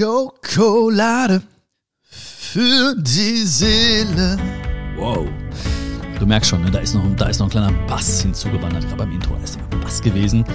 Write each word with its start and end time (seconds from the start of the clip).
Schokolade 0.00 1.42
für 2.08 2.94
die 2.96 3.44
Seele. 3.44 4.38
Wow. 4.96 5.28
Du 6.18 6.24
merkst 6.24 6.48
schon, 6.48 6.62
ne, 6.64 6.70
da, 6.70 6.78
ist 6.78 6.94
noch, 6.94 7.04
da 7.16 7.26
ist 7.26 7.38
noch 7.38 7.48
ein 7.48 7.50
kleiner 7.50 7.72
Bass 7.86 8.22
hinzugewandert, 8.22 8.84
gerade 8.84 8.96
beim 8.96 9.12
Intro. 9.12 9.34
Da 9.34 9.44
ist 9.44 9.58
ein 9.58 9.80
Bass 9.80 10.00
gewesen. 10.00 10.46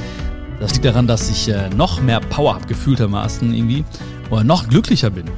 Das 0.59 0.73
liegt 0.73 0.85
daran, 0.85 1.05
dass 1.05 1.29
ich 1.29 1.47
äh, 1.47 1.69
noch 1.69 2.01
mehr 2.01 2.21
Power 2.21 2.55
habe, 2.55 2.65
gefühltermaßen 2.65 3.53
irgendwie. 3.53 3.85
Oder 4.31 4.43
noch 4.43 4.67
glücklicher 4.67 5.11
bin. 5.11 5.29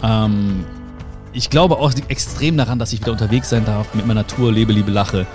Ähm, 0.00 0.64
ich 1.32 1.50
glaube 1.50 1.78
auch 1.78 1.92
extrem 2.06 2.56
daran, 2.56 2.78
dass 2.78 2.92
ich 2.92 3.00
wieder 3.00 3.10
unterwegs 3.10 3.50
sein 3.50 3.64
darf, 3.64 3.94
mit 3.94 4.06
meiner 4.06 4.28
Tour 4.28 4.52
Lebe, 4.52 4.72
Liebe, 4.72 4.92
Lache. 4.92 5.26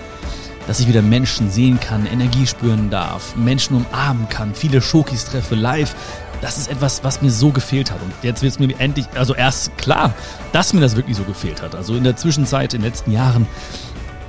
Dass 0.67 0.79
ich 0.79 0.87
wieder 0.87 1.01
Menschen 1.01 1.51
sehen 1.51 1.81
kann, 1.81 2.05
Energie 2.05 2.47
spüren 2.47 2.89
darf, 2.89 3.35
Menschen 3.35 3.75
umarmen 3.75 4.29
kann, 4.29 4.55
viele 4.55 4.81
Schokis 4.81 5.25
treffe 5.25 5.55
live. 5.55 5.93
Das 6.41 6.57
ist 6.57 6.69
etwas, 6.69 7.03
was 7.03 7.21
mir 7.21 7.29
so 7.29 7.51
gefehlt 7.51 7.91
hat. 7.91 8.01
Und 8.01 8.11
jetzt 8.23 8.41
wird 8.41 8.53
es 8.53 8.59
mir 8.59 8.67
endlich, 8.79 9.05
also 9.15 9.35
erst 9.35 9.77
klar, 9.77 10.13
dass 10.51 10.73
mir 10.73 10.81
das 10.81 10.95
wirklich 10.95 11.15
so 11.15 11.23
gefehlt 11.23 11.61
hat. 11.61 11.75
Also 11.75 11.95
in 11.95 12.03
der 12.03 12.15
Zwischenzeit, 12.15 12.73
in 12.73 12.81
den 12.81 12.89
letzten 12.89 13.11
Jahren, 13.11 13.47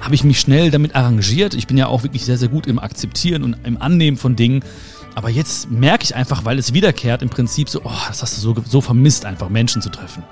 habe 0.01 0.15
ich 0.15 0.25
mich 0.25 0.39
schnell 0.39 0.71
damit 0.71 0.95
arrangiert. 0.95 1.55
Ich 1.55 1.67
bin 1.67 1.79
ja 1.79 1.87
auch 1.87 2.03
wirklich 2.03 2.25
sehr, 2.25 2.37
sehr 2.37 2.49
gut 2.49 2.67
im 2.67 2.79
Akzeptieren 2.79 3.45
und 3.45 3.57
im 3.65 3.81
Annehmen 3.81 4.17
von 4.17 4.37
Dingen. 4.37 4.63
Aber 5.15 5.31
jetzt 5.31 5.71
merke 5.71 6.05
ich 6.05 6.15
einfach, 6.15 6.45
weil 6.45 6.59
es 6.59 6.75
wiederkehrt, 6.75 7.23
im 7.23 7.31
Prinzip 7.31 7.69
so, 7.69 7.81
oh, 7.85 7.91
das 8.09 8.23
hast 8.23 8.37
du 8.37 8.41
so, 8.41 8.55
so 8.69 8.81
vermisst, 8.81 9.25
einfach 9.25 9.49
Menschen 9.49 9.81
zu 9.81 9.91
treffen. 9.91 10.23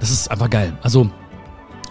Das 0.00 0.10
ist 0.10 0.30
einfach 0.30 0.50
geil. 0.50 0.76
Also, 0.82 1.10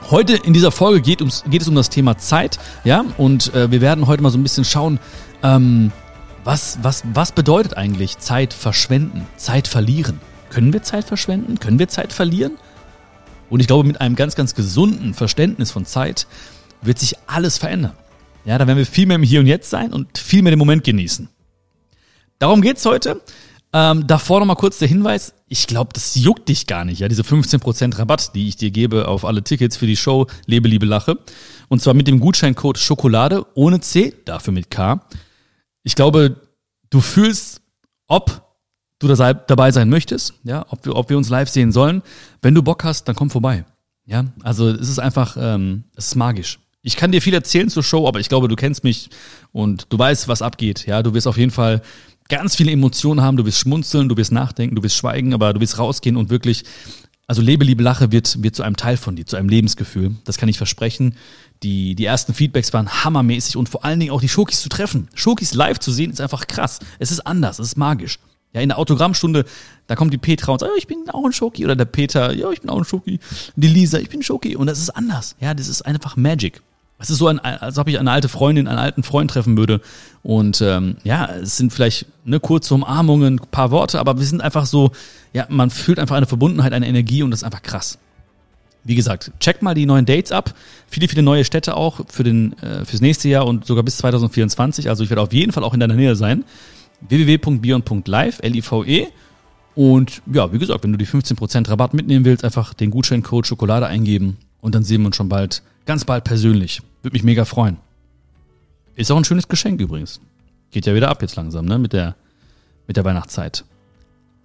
heute 0.10 0.36
in 0.36 0.54
dieser 0.54 0.72
Folge 0.72 1.02
geht, 1.02 1.22
ums, 1.22 1.44
geht 1.50 1.62
es 1.62 1.68
um 1.68 1.76
das 1.76 1.90
Thema 1.90 2.18
Zeit, 2.18 2.60
ja, 2.84 3.06
und 3.18 3.54
äh, 3.54 3.70
wir 3.72 3.82
werden 3.82 4.08
heute 4.08 4.24
mal 4.24 4.30
so 4.30 4.38
ein 4.38 4.44
bisschen 4.44 4.66
schauen, 4.66 5.00
ähm, 5.44 5.92
was, 6.48 6.80
was, 6.82 7.04
was 7.14 7.34
bedeutet 7.34 7.76
eigentlich 7.76 8.20
Zeit 8.20 8.54
verschwenden, 8.54 9.28
Zeit 9.36 9.68
verlieren? 9.68 10.22
Können 10.50 10.72
wir 10.72 10.82
Zeit 10.82 11.04
verschwenden? 11.04 11.60
Können 11.60 11.78
wir 11.78 11.90
Zeit 11.90 12.14
verlieren? 12.14 12.54
Und 13.50 13.60
ich 13.60 13.68
glaube, 13.68 13.86
mit 13.86 14.00
einem 14.00 14.16
ganz, 14.16 14.36
ganz 14.36 14.56
gesunden 14.56 15.14
Verständnis 15.14 15.72
von 15.72 15.86
Zeit 15.86 16.26
wird 16.82 17.00
sich 17.00 17.16
alles 17.28 17.58
verändern. 17.58 17.92
Ja, 18.46 18.58
da 18.58 18.66
werden 18.66 18.78
wir 18.78 18.86
viel 18.86 19.08
mehr 19.08 19.18
im 19.18 19.24
Hier 19.24 19.42
und 19.42 19.48
Jetzt 19.48 19.70
sein 19.70 19.92
und 19.92 20.18
viel 20.18 20.42
mehr 20.42 20.52
den 20.52 20.60
Moment 20.60 20.86
genießen. 20.86 21.28
Darum 22.40 22.62
geht's 22.62 22.86
heute. 22.86 23.20
Ähm, 23.74 24.08
davor 24.08 24.40
nochmal 24.40 24.56
kurz 24.56 24.78
der 24.78 24.88
Hinweis. 24.88 25.34
Ich 25.50 25.68
glaube, 25.68 25.90
das 25.92 26.16
juckt 26.16 26.48
dich 26.48 26.66
gar 26.66 26.86
nicht, 26.86 27.00
ja, 27.00 27.10
diese 27.10 27.24
15% 27.24 28.00
Rabatt, 28.00 28.36
die 28.36 28.48
ich 28.48 28.56
dir 28.56 28.72
gebe 28.72 29.10
auf 29.10 29.26
alle 29.26 29.44
Tickets 29.44 29.76
für 29.76 29.86
die 29.86 29.98
Show 29.98 30.28
Lebe, 30.46 30.70
Liebe, 30.70 30.86
Lache. 30.86 31.18
Und 31.68 31.82
zwar 31.82 31.94
mit 31.94 32.08
dem 32.08 32.22
Gutscheincode 32.22 32.78
Schokolade 32.78 33.46
ohne 33.56 33.82
C, 33.82 34.14
dafür 34.24 34.54
mit 34.54 34.72
K. 34.72 35.02
Ich 35.88 35.96
glaube, 35.96 36.36
du 36.90 37.00
fühlst, 37.00 37.62
ob 38.08 38.46
du 39.00 39.08
dabei 39.08 39.72
sein 39.72 39.88
möchtest, 39.88 40.34
ja, 40.44 40.66
ob 40.68 40.86
wir, 40.86 40.94
ob 40.98 41.10
wir 41.10 41.18
uns 41.18 41.30
live 41.30 41.48
sehen 41.48 41.72
sollen. 41.72 42.02
Wenn 42.42 42.54
du 42.54 42.62
Bock 42.62 42.84
hast, 42.84 43.06
dann 43.06 43.16
komm 43.16 43.30
vorbei. 43.30 43.64
Ja, 44.06 44.26
also 44.44 44.68
es 44.68 44.90
ist 44.90 45.00
einfach, 45.00 45.38
ähm, 45.40 45.86
es 45.96 46.08
ist 46.08 46.16
magisch. 46.16 46.60
Ich 46.82 46.98
kann 46.98 47.14
dir 47.14 47.22
viel 47.22 47.34
erzählen 47.34 47.70
zur 47.70 47.84
Show, 47.84 48.06
aber 48.06 48.20
ich 48.20 48.28
glaube, 48.28 48.50
du 48.50 48.58
kennst 48.58 48.84
mich 48.84 49.10
und 49.54 49.86
du 49.88 49.98
weißt, 49.98 50.28
was 50.28 50.42
abgeht. 50.42 50.86
Ja, 50.88 51.02
du 51.04 51.14
wirst 51.14 51.26
auf 51.26 51.38
jeden 51.38 51.52
Fall 51.52 51.82
ganz 52.28 52.58
viele 52.58 52.74
Emotionen 52.74 53.22
haben, 53.22 53.38
du 53.38 53.46
wirst 53.46 53.60
schmunzeln, 53.60 54.10
du 54.10 54.18
wirst 54.18 54.34
nachdenken, 54.34 54.76
du 54.76 54.84
wirst 54.84 54.98
schweigen, 54.98 55.34
aber 55.34 55.54
du 55.54 55.62
wirst 55.62 55.80
rausgehen 55.80 56.18
und 56.18 56.30
wirklich, 56.30 56.66
also 57.28 57.42
Lebe, 57.42 57.64
Liebe, 57.64 57.82
Lache 57.82 58.12
wird, 58.12 58.44
wird 58.44 58.58
zu 58.58 58.64
einem 58.64 58.76
Teil 58.76 58.98
von 58.98 59.16
dir, 59.16 59.26
zu 59.26 59.38
einem 59.38 59.48
Lebensgefühl. 59.48 60.16
Das 60.26 60.38
kann 60.38 60.50
ich 60.50 60.58
versprechen. 60.58 61.16
Die, 61.64 61.96
die 61.96 62.06
ersten 62.06 62.34
Feedbacks 62.34 62.72
waren 62.74 63.04
hammermäßig 63.04 63.58
und 63.58 63.70
vor 63.70 63.84
allen 63.84 64.00
Dingen 64.00 64.12
auch 64.12 64.22
die 64.22 64.30
Schokis 64.30 64.62
zu 64.62 64.70
treffen. 64.70 65.08
Schokis 65.16 65.54
live 65.54 65.80
zu 65.80 65.92
sehen 65.92 66.12
ist 66.12 66.22
einfach 66.22 66.48
krass. 66.48 66.80
Es 67.00 67.12
ist 67.12 67.22
anders, 67.22 67.60
es 67.60 67.70
ist 67.70 67.78
magisch. 67.78 68.20
Ja, 68.54 68.62
in 68.62 68.70
der 68.70 68.78
Autogrammstunde, 68.78 69.46
da 69.88 69.96
kommt 69.96 70.14
die 70.14 70.18
Petra 70.18 70.54
und 70.54 70.60
sagt, 70.60 70.72
oh, 70.74 70.78
ich 70.78 70.88
bin 70.88 71.10
auch 71.12 71.26
ein 71.26 71.34
Schoki. 71.34 71.66
Oder 71.66 71.76
der 71.76 71.86
Peter, 71.86 72.34
ja, 72.34 72.50
ich 72.52 72.62
bin 72.62 72.70
auch 72.70 72.78
ein 72.78 72.86
Schoki. 72.86 73.20
Die 73.56 73.68
Lisa, 73.68 73.98
ich 74.00 74.10
bin 74.10 74.22
ein 74.22 74.24
Schoki. 74.24 74.56
Und 74.56 74.68
das 74.68 74.80
ist 74.80 74.90
anders. 74.92 75.36
Ja, 75.40 75.54
das 75.54 75.68
ist 75.68 75.82
einfach 75.84 76.16
Magic. 76.16 76.62
Es 77.00 77.10
ist 77.10 77.20
so, 77.20 77.28
ein, 77.28 77.40
als 77.40 77.78
ob 77.78 77.88
ich 77.88 78.00
eine 78.00 78.10
alte 78.10 78.28
Freundin, 78.28 78.68
einen 78.68 78.80
alten 78.80 79.04
Freund 79.04 79.30
treffen 79.30 79.58
würde. 79.58 79.82
Und 80.24 80.62
ähm, 80.62 80.98
ja, 81.04 81.26
es 81.26 81.58
sind 81.58 81.72
vielleicht 81.72 82.08
ne, 82.26 82.40
kurze 82.40 82.74
Umarmungen, 82.74 83.40
paar 83.52 83.70
Worte, 83.70 84.00
aber 84.00 84.18
wir 84.18 84.26
sind 84.26 84.42
einfach 84.42 84.66
so, 84.66 84.92
ja, 85.34 85.46
man 85.50 85.70
fühlt 85.70 86.00
einfach 86.00 86.16
eine 86.16 86.26
Verbundenheit, 86.26 86.74
eine 86.74 86.88
Energie 86.88 87.22
und 87.22 87.32
das 87.32 87.42
ist 87.42 87.44
einfach 87.44 87.62
krass. 87.62 88.00
Wie 88.84 88.96
gesagt, 88.96 89.32
check 89.40 89.62
mal 89.62 89.74
die 89.74 89.86
neuen 89.86 90.06
Dates 90.06 90.32
ab. 90.32 90.54
Viele, 90.88 91.08
viele 91.08 91.22
neue 91.22 91.44
Städte 91.44 91.76
auch 91.76 92.02
für 92.08 92.24
den, 92.24 92.58
äh, 92.60 92.86
fürs 92.86 93.02
nächste 93.02 93.28
Jahr 93.28 93.46
und 93.46 93.66
sogar 93.66 93.84
bis 93.84 93.98
2024. 93.98 94.90
Also 94.90 95.04
ich 95.04 95.10
werde 95.10 95.22
auf 95.22 95.34
jeden 95.34 95.52
Fall 95.52 95.64
auch 95.64 95.74
in 95.74 95.80
deiner 95.80 95.96
Nähe 95.96 96.16
sein. 96.16 96.46
www.bion.live, 97.02 98.40
L-I-V-E. 98.42 99.08
Und 99.76 100.22
ja, 100.32 100.52
wie 100.54 100.58
gesagt, 100.58 100.84
wenn 100.84 100.92
du 100.92 100.98
die 100.98 101.06
15% 101.06 101.70
Rabatt 101.70 101.94
mitnehmen 101.94 102.26
willst, 102.26 102.44
einfach 102.44 102.74
den 102.74 102.90
Gutscheincode 102.90 103.46
Schokolade 103.46 103.86
eingeben 103.88 104.38
und 104.62 104.74
dann 104.74 104.84
sehen 104.84 105.02
wir 105.02 105.08
uns 105.08 105.16
schon 105.16 105.30
bald 105.30 105.62
Ganz 105.88 106.04
bald 106.04 106.26
persönlich. 106.26 106.82
Würde 107.02 107.16
mich 107.16 107.24
mega 107.24 107.46
freuen. 107.46 107.78
Ist 108.96 109.10
auch 109.10 109.16
ein 109.16 109.24
schönes 109.24 109.48
Geschenk 109.48 109.80
übrigens. 109.80 110.20
Geht 110.70 110.86
ja 110.86 110.94
wieder 110.94 111.08
ab 111.10 111.22
jetzt 111.22 111.38
langsam, 111.38 111.66
ne? 111.66 111.80
Mit 111.80 111.94
der, 111.94 112.16
mit 112.88 112.98
der 112.98 113.06
Weihnachtszeit. 113.06 113.64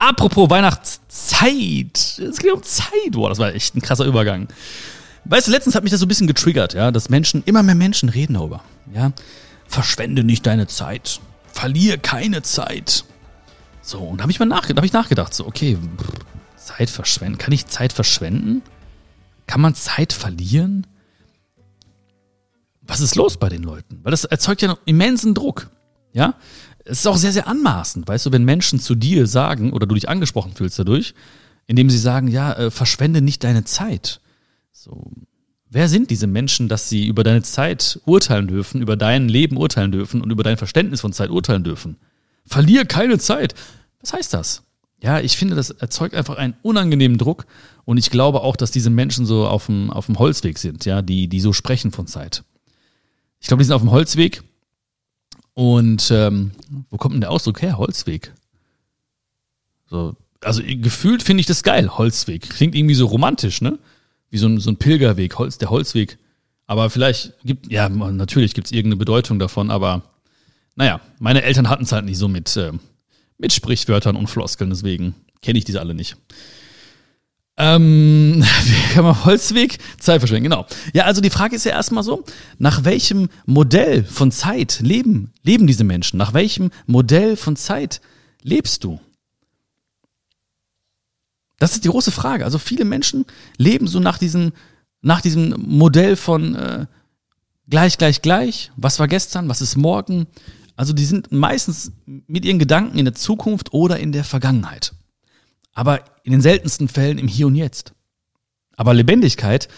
Apropos 0.03 0.51
Weihnachtszeit. 0.51 2.19
Es 2.19 2.39
geht 2.39 2.53
um 2.53 2.63
Zeit. 2.65 3.13
Boah, 3.13 3.29
das 3.29 3.39
war 3.39 3.55
echt 3.55 3.77
ein 3.77 3.81
krasser 3.81 4.05
Übergang. 4.05 4.49
Weißt 5.27 5.47
du, 5.47 5.53
letztens 5.53 5.77
hat 5.77 5.85
mich 5.85 5.93
das 5.93 6.01
so 6.01 6.07
ein 6.07 6.09
bisschen 6.09 6.27
getriggert, 6.27 6.75
ja, 6.75 6.91
dass 6.91 7.09
Menschen, 7.09 7.45
immer 7.45 7.63
mehr 7.63 7.77
Menschen 7.77 8.09
reden 8.09 8.35
darüber, 8.35 8.65
ja. 8.93 9.13
Verschwende 9.69 10.25
nicht 10.25 10.45
deine 10.45 10.67
Zeit. 10.67 11.21
Verlier 11.53 11.99
keine 11.99 12.43
Zeit. 12.43 13.05
So, 13.81 14.01
und 14.01 14.19
da 14.19 14.23
habe 14.23 14.33
ich 14.33 14.41
mal 14.41 14.47
nachgedacht, 14.47 14.79
hab 14.79 14.85
ich 14.85 14.93
nachgedacht, 14.93 15.33
so, 15.33 15.47
okay, 15.47 15.79
Zeit 16.57 16.91
verschwenden. 16.91 17.39
Kann 17.39 17.53
ich 17.53 17.69
Zeit 17.69 17.93
verschwenden? 17.93 18.63
Kann 19.47 19.61
man 19.61 19.77
Zeit 19.77 20.13
verlieren? 20.13 20.85
was 22.85 23.01
ist 23.01 23.15
los 23.15 23.37
bei 23.37 23.49
den 23.49 23.63
Leuten? 23.63 24.01
Weil 24.03 24.11
das 24.11 24.25
erzeugt 24.25 24.63
ja 24.63 24.71
einen 24.71 24.79
immensen 24.85 25.35
Druck. 25.35 25.71
Ja? 26.13 26.35
Es 26.85 27.01
ist 27.01 27.07
auch 27.07 27.17
sehr, 27.17 27.33
sehr 27.33 27.47
anmaßend, 27.47 28.09
weißt 28.09 28.27
du, 28.27 28.33
wenn 28.33 28.45
Menschen 28.45 28.81
zu 28.81 28.95
dir 28.95 29.27
sagen 29.27 29.73
oder 29.73 29.87
du 29.87 29.95
dich 29.95 30.09
angesprochen 30.09 30.55
fühlst 30.55 30.79
dadurch, 30.79 31.15
indem 31.67 31.91
sie 31.91 31.99
sagen, 31.99 32.29
ja, 32.29 32.53
äh, 32.55 32.71
verschwende 32.71 33.23
nicht 33.23 33.45
deine 33.45 33.65
Zeit. 33.65 34.21
So. 34.73 35.13
Wer 35.71 35.89
sind 35.89 36.11
diese 36.11 36.27
Menschen, 36.27 36.69
dass 36.69 36.89
sie 36.89 37.07
über 37.07 37.25
deine 37.25 37.43
Zeit 37.43 38.01
urteilen 38.05 38.47
dürfen, 38.47 38.83
über 38.83 38.97
dein 38.97 39.29
Leben 39.29 39.57
urteilen 39.57 39.91
dürfen 39.93 40.21
und 40.21 40.31
über 40.31 40.43
dein 40.43 40.59
Verständnis 40.59 41.01
von 41.01 41.13
Zeit 41.13 41.31
urteilen 41.31 41.65
dürfen? 41.65 41.97
Verlier 42.45 42.85
keine 42.85 43.19
Zeit. 43.19 43.55
Was 44.01 44.13
heißt 44.13 44.35
das? 44.35 44.65
Ja, 45.03 45.21
ich 45.21 45.37
finde, 45.37 45.55
das 45.55 45.71
erzeugt 45.71 46.15
einfach 46.15 46.37
einen 46.37 46.55
unangenehmen 46.63 47.17
Druck 47.17 47.47
und 47.85 47.97
ich 47.97 48.11
glaube 48.11 48.43
auch, 48.43 48.55
dass 48.55 48.71
diese 48.71 48.91
Menschen 48.91 49.25
so 49.25 49.47
auf 49.47 49.67
dem, 49.67 49.91
auf 49.91 50.07
dem 50.07 50.19
Holzweg 50.19 50.59
sind, 50.59 50.85
ja, 50.85 51.03
die, 51.03 51.29
die 51.29 51.41
so 51.41 51.53
sprechen 51.53 51.91
von 51.91 52.07
Zeit. 52.07 52.45
Ich 53.41 53.49
glaube, 53.49 53.63
die 53.63 53.67
sind 53.67 53.75
auf 53.75 53.83
dem 53.83 53.91
Holzweg. 53.91 54.43
Und 55.55 56.11
ähm, 56.11 56.53
wo 56.91 56.97
kommt 56.97 57.15
denn 57.15 57.21
der 57.21 57.31
Ausdruck 57.31 57.63
her? 57.63 57.79
Holzweg. 57.79 58.33
So, 59.87 60.17
also 60.41 60.63
gefühlt 60.65 61.23
finde 61.23 61.41
ich 61.41 61.47
das 61.47 61.63
geil, 61.63 61.97
Holzweg. 61.99 62.49
Klingt 62.49 62.75
irgendwie 62.75 62.95
so 62.95 63.07
romantisch, 63.07 63.61
ne? 63.61 63.79
Wie 64.31 64.39
so 64.39 64.47
ein, 64.47 64.61
so 64.61 64.71
ein 64.71 64.77
Pilgerweg, 64.77 65.39
Holz, 65.39 65.59
der 65.59 65.71
Holzweg. 65.71 66.19
Aber 66.67 66.89
vielleicht 66.89 67.35
gibt, 67.45 67.71
ja, 67.71 67.89
natürlich 67.89 68.55
gibt 68.55 68.69
es 68.69 68.73
irgendeine 68.73 68.97
Bedeutung 68.97 69.39
davon, 69.39 69.71
aber 69.71 70.03
naja, 70.75 71.01
meine 71.19 71.43
Eltern 71.43 71.69
hatten 71.69 71.85
es 71.85 71.93
halt 71.93 72.07
nicht 72.07 72.17
so 72.17 72.29
mit, 72.29 72.57
äh, 72.57 72.73
mit 73.37 73.53
Sprichwörtern 73.53 74.17
und 74.17 74.29
Floskeln, 74.29 74.71
deswegen 74.71 75.15
kenne 75.43 75.59
ich 75.59 75.67
diese 75.67 75.81
alle 75.81 75.93
nicht. 75.93 76.17
Ähm, 77.63 78.43
wir 78.65 78.97
haben 78.97 79.25
Holzweg, 79.25 79.79
Zeit 80.01 80.21
verschwenden, 80.21 80.51
genau. 80.51 80.67
Ja, 80.95 81.05
also 81.05 81.21
die 81.21 81.31
Frage 81.31 81.55
ist 81.55 81.65
ja 81.65 81.71
erstmal 81.71 82.03
so, 82.03 82.25
nach 82.59 82.83
welchem 82.83 83.29
Modell 83.47 84.03
von 84.03 84.33
Zeit 84.33 84.81
leben, 84.81 85.33
leben 85.45 85.69
diese 85.69 85.85
Menschen? 85.85 86.17
Nach 86.17 86.35
welchem 86.35 86.73
Modell 86.87 87.37
von 87.37 87.55
Zeit 87.55 88.01
lebst 88.43 88.83
du? 88.83 88.99
Das 91.61 91.75
ist 91.75 91.85
die 91.85 91.89
große 91.89 92.11
Frage. 92.11 92.45
Also 92.45 92.59
viele 92.59 92.85
Menschen 92.85 93.27
leben 93.59 93.87
so 93.87 94.01
nach 94.01 94.19
diesem, 94.19 94.53
nach 95.01 95.21
diesem 95.21 95.55
Modell 95.57 96.17
von 96.17 96.57
äh, 96.57 96.87
gleich, 97.71 97.97
gleich, 97.97 98.23
gleich. 98.23 98.73
Was 98.77 98.99
war 98.99 99.07
gestern? 99.07 99.49
Was 99.49 99.61
ist 99.61 99.77
morgen? 99.77 100.27
Also 100.75 100.93
die 100.93 101.05
sind 101.05 101.31
meistens 101.31 101.93
mit 102.07 102.45
ihren 102.45 102.59
Gedanken 102.59 102.99
in 102.99 103.05
der 103.05 103.15
Zukunft 103.15 103.73
oder 103.73 104.01
in 104.01 104.11
der 104.11 104.25
Vergangenheit 104.25 104.95
aber 105.73 106.05
in 106.23 106.33
den 106.33 106.41
seltensten 106.41 106.89
Fällen 106.89 107.19
im 107.19 107.29
Hier 107.29 107.47
und 107.47 107.55
Jetzt. 107.55 107.93
Aber 108.77 108.95
Lebendigkeit, 108.95 109.69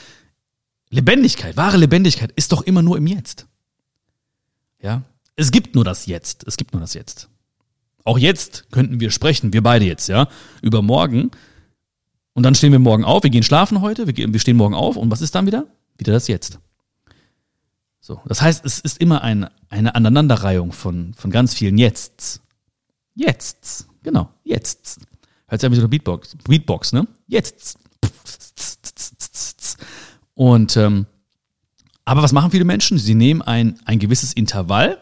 Lebendigkeit, 0.90 1.56
wahre 1.56 1.76
Lebendigkeit 1.76 2.32
ist 2.32 2.52
doch 2.52 2.62
immer 2.62 2.82
nur 2.82 2.96
im 2.96 3.06
Jetzt. 3.06 3.46
Ja? 4.80 5.02
Es 5.36 5.50
gibt 5.50 5.74
nur 5.74 5.84
das 5.84 6.06
Jetzt. 6.06 6.46
Es 6.46 6.56
gibt 6.56 6.72
nur 6.72 6.80
das 6.80 6.94
Jetzt. 6.94 7.28
Auch 8.04 8.18
jetzt 8.18 8.70
könnten 8.70 9.00
wir 9.00 9.10
sprechen, 9.10 9.52
wir 9.54 9.62
beide 9.62 9.86
jetzt, 9.86 10.08
ja, 10.08 10.28
über 10.60 10.82
morgen. 10.82 11.30
Und 12.34 12.42
dann 12.42 12.54
stehen 12.54 12.72
wir 12.72 12.78
morgen 12.78 13.04
auf, 13.04 13.22
wir 13.22 13.30
gehen 13.30 13.42
schlafen 13.42 13.80
heute, 13.80 14.06
wir, 14.06 14.14
wir 14.14 14.40
stehen 14.40 14.58
morgen 14.58 14.74
auf 14.74 14.96
und 14.96 15.10
was 15.10 15.22
ist 15.22 15.34
dann 15.34 15.46
wieder? 15.46 15.66
Wieder 15.96 16.12
das 16.12 16.28
Jetzt. 16.28 16.58
So, 18.00 18.20
das 18.26 18.42
heißt, 18.42 18.66
es 18.66 18.80
ist 18.80 18.98
immer 18.98 19.22
ein, 19.22 19.48
eine 19.70 19.94
Aneinanderreihung 19.94 20.72
von, 20.72 21.14
von 21.14 21.30
ganz 21.30 21.54
vielen 21.54 21.78
Jetzts. 21.78 22.42
Jetzts, 23.14 23.88
genau, 24.02 24.28
Jetzts. 24.44 24.98
Hört 25.46 25.60
sich 25.60 25.66
an 25.66 25.72
wie 25.72 25.76
so 25.76 25.82
eine 25.82 25.88
Beatbox, 25.88 26.36
Beatbox, 26.44 26.92
ne? 26.92 27.06
Jetzt. 27.26 27.78
Und 30.34 30.76
ähm, 30.76 31.06
aber 32.04 32.22
was 32.22 32.32
machen 32.32 32.50
viele 32.50 32.64
Menschen? 32.64 32.98
Sie 32.98 33.14
nehmen 33.14 33.42
ein, 33.42 33.78
ein 33.84 33.98
gewisses 33.98 34.32
Intervall, 34.32 34.98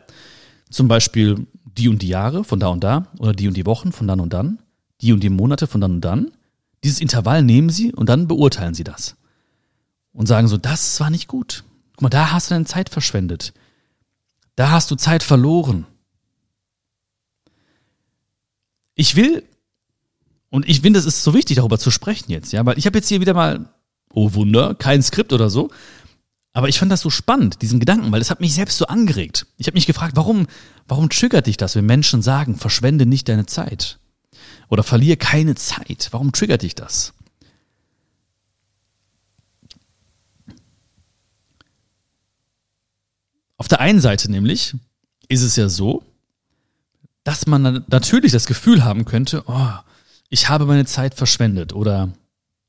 zum 0.71 0.89
Beispiel 0.89 1.47
die 1.65 1.89
und 1.89 2.03
die 2.03 2.09
Jahre 2.09 2.45
von 2.45 2.61
da 2.61 2.69
und 2.69 2.85
da 2.85 3.09
oder 3.19 3.33
die 3.33 3.49
und 3.49 3.57
die 3.57 3.67
Wochen 3.67 3.93
von 3.93 4.07
dann 4.07 4.21
und 4.21 4.33
dann, 4.33 4.59
die 5.01 5.13
und 5.13 5.21
die 5.21 5.31
Monate 5.31 5.67
von 5.67 5.81
dann 5.81 5.93
und 5.93 6.01
dann. 6.03 6.31
Dieses 6.85 7.01
Intervall 7.01 7.43
nehmen 7.43 7.71
sie 7.71 7.93
und 7.93 8.09
dann 8.09 8.29
beurteilen 8.29 8.75
sie 8.75 8.85
das. 8.85 9.17
Und 10.13 10.27
sagen 10.27 10.49
so, 10.49 10.59
das 10.59 11.01
war 11.01 11.11
nicht 11.11 11.29
gut. 11.29 11.65
Guck 11.93 12.03
mal, 12.03 12.09
da 12.09 12.33
hast 12.33 12.51
du 12.51 12.55
deine 12.55 12.67
Zeit 12.67 12.89
verschwendet. 12.89 13.55
Da 14.57 14.71
hast 14.71 14.91
du 14.91 14.97
Zeit 14.97 15.23
verloren. 15.23 15.87
Ich 18.95 19.17
will, 19.17 19.45
und 20.53 20.69
ich 20.69 20.83
finde, 20.83 20.99
es 20.99 21.07
ist 21.07 21.25
so 21.25 21.33
wichtig, 21.33 21.57
darüber 21.57 21.79
zu 21.79 21.91
sprechen 21.91 22.31
jetzt, 22.31 22.53
ja, 22.53 22.65
weil 22.67 22.77
ich 22.77 22.85
habe 22.85 22.99
jetzt 22.99 23.09
hier 23.09 23.23
wieder 23.23 23.33
mal, 23.33 23.71
oh 24.13 24.35
Wunder, 24.35 24.75
kein 24.75 25.03
Skript 25.03 25.33
oder 25.33 25.49
so, 25.49 25.71
aber 26.53 26.69
ich 26.69 26.79
fand 26.79 26.93
das 26.93 27.01
so 27.01 27.09
spannend, 27.09 27.63
diesen 27.63 27.81
Gedanken, 27.81 28.13
weil 28.13 28.21
es 28.21 28.31
hat 28.31 28.41
mich 28.41 28.53
selbst 28.53 28.77
so 28.77 28.85
angeregt. 28.87 29.47
Ich 29.57 29.67
habe 29.67 29.77
mich 29.77 29.87
gefragt, 29.87 30.15
warum, 30.15 30.47
warum 30.87 31.09
triggert 31.09 31.47
dich 31.47 31.57
das, 31.57 31.75
wenn 31.75 31.87
Menschen 31.87 32.21
sagen, 32.21 32.57
verschwende 32.57 33.07
nicht 33.07 33.31
deine 33.31 33.47
Zeit? 33.47 33.99
Oder 34.69 34.83
verliere 34.83 35.17
keine 35.17 35.55
Zeit. 35.55 36.09
Warum 36.11 36.33
triggert 36.33 36.61
dich 36.61 36.75
das? 36.75 37.15
Auf 43.57 43.69
der 43.69 43.81
einen 43.81 44.03
Seite 44.03 44.31
nämlich 44.31 44.75
ist 45.29 45.43
es 45.43 45.57
ja 45.57 45.71
so, 45.71 46.05
dass 47.25 47.47
man 47.47 47.87
natürlich 47.89 48.33
das 48.33 48.45
Gefühl 48.45 48.85
haben 48.85 49.07
könnte, 49.07 49.45
oh, 49.47 49.73
ich 50.33 50.49
habe 50.49 50.65
meine 50.65 50.87
Zeit 50.87 51.15
verschwendet 51.15 51.75
oder 51.75 52.11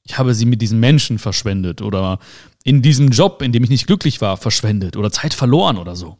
ich 0.03 0.17
habe 0.17 0.35
sie 0.35 0.45
mit 0.45 0.61
diesen 0.61 0.81
Menschen 0.81 1.17
verschwendet 1.17 1.81
oder 1.81 2.19
in 2.65 2.81
diesem 2.81 3.07
Job, 3.07 3.41
in 3.41 3.53
dem 3.53 3.63
ich 3.63 3.69
nicht 3.69 3.87
glücklich 3.87 4.19
war, 4.19 4.35
verschwendet 4.35 4.97
oder 4.97 5.11
Zeit 5.11 5.33
verloren 5.33 5.77
oder 5.77 5.95
so. 5.95 6.17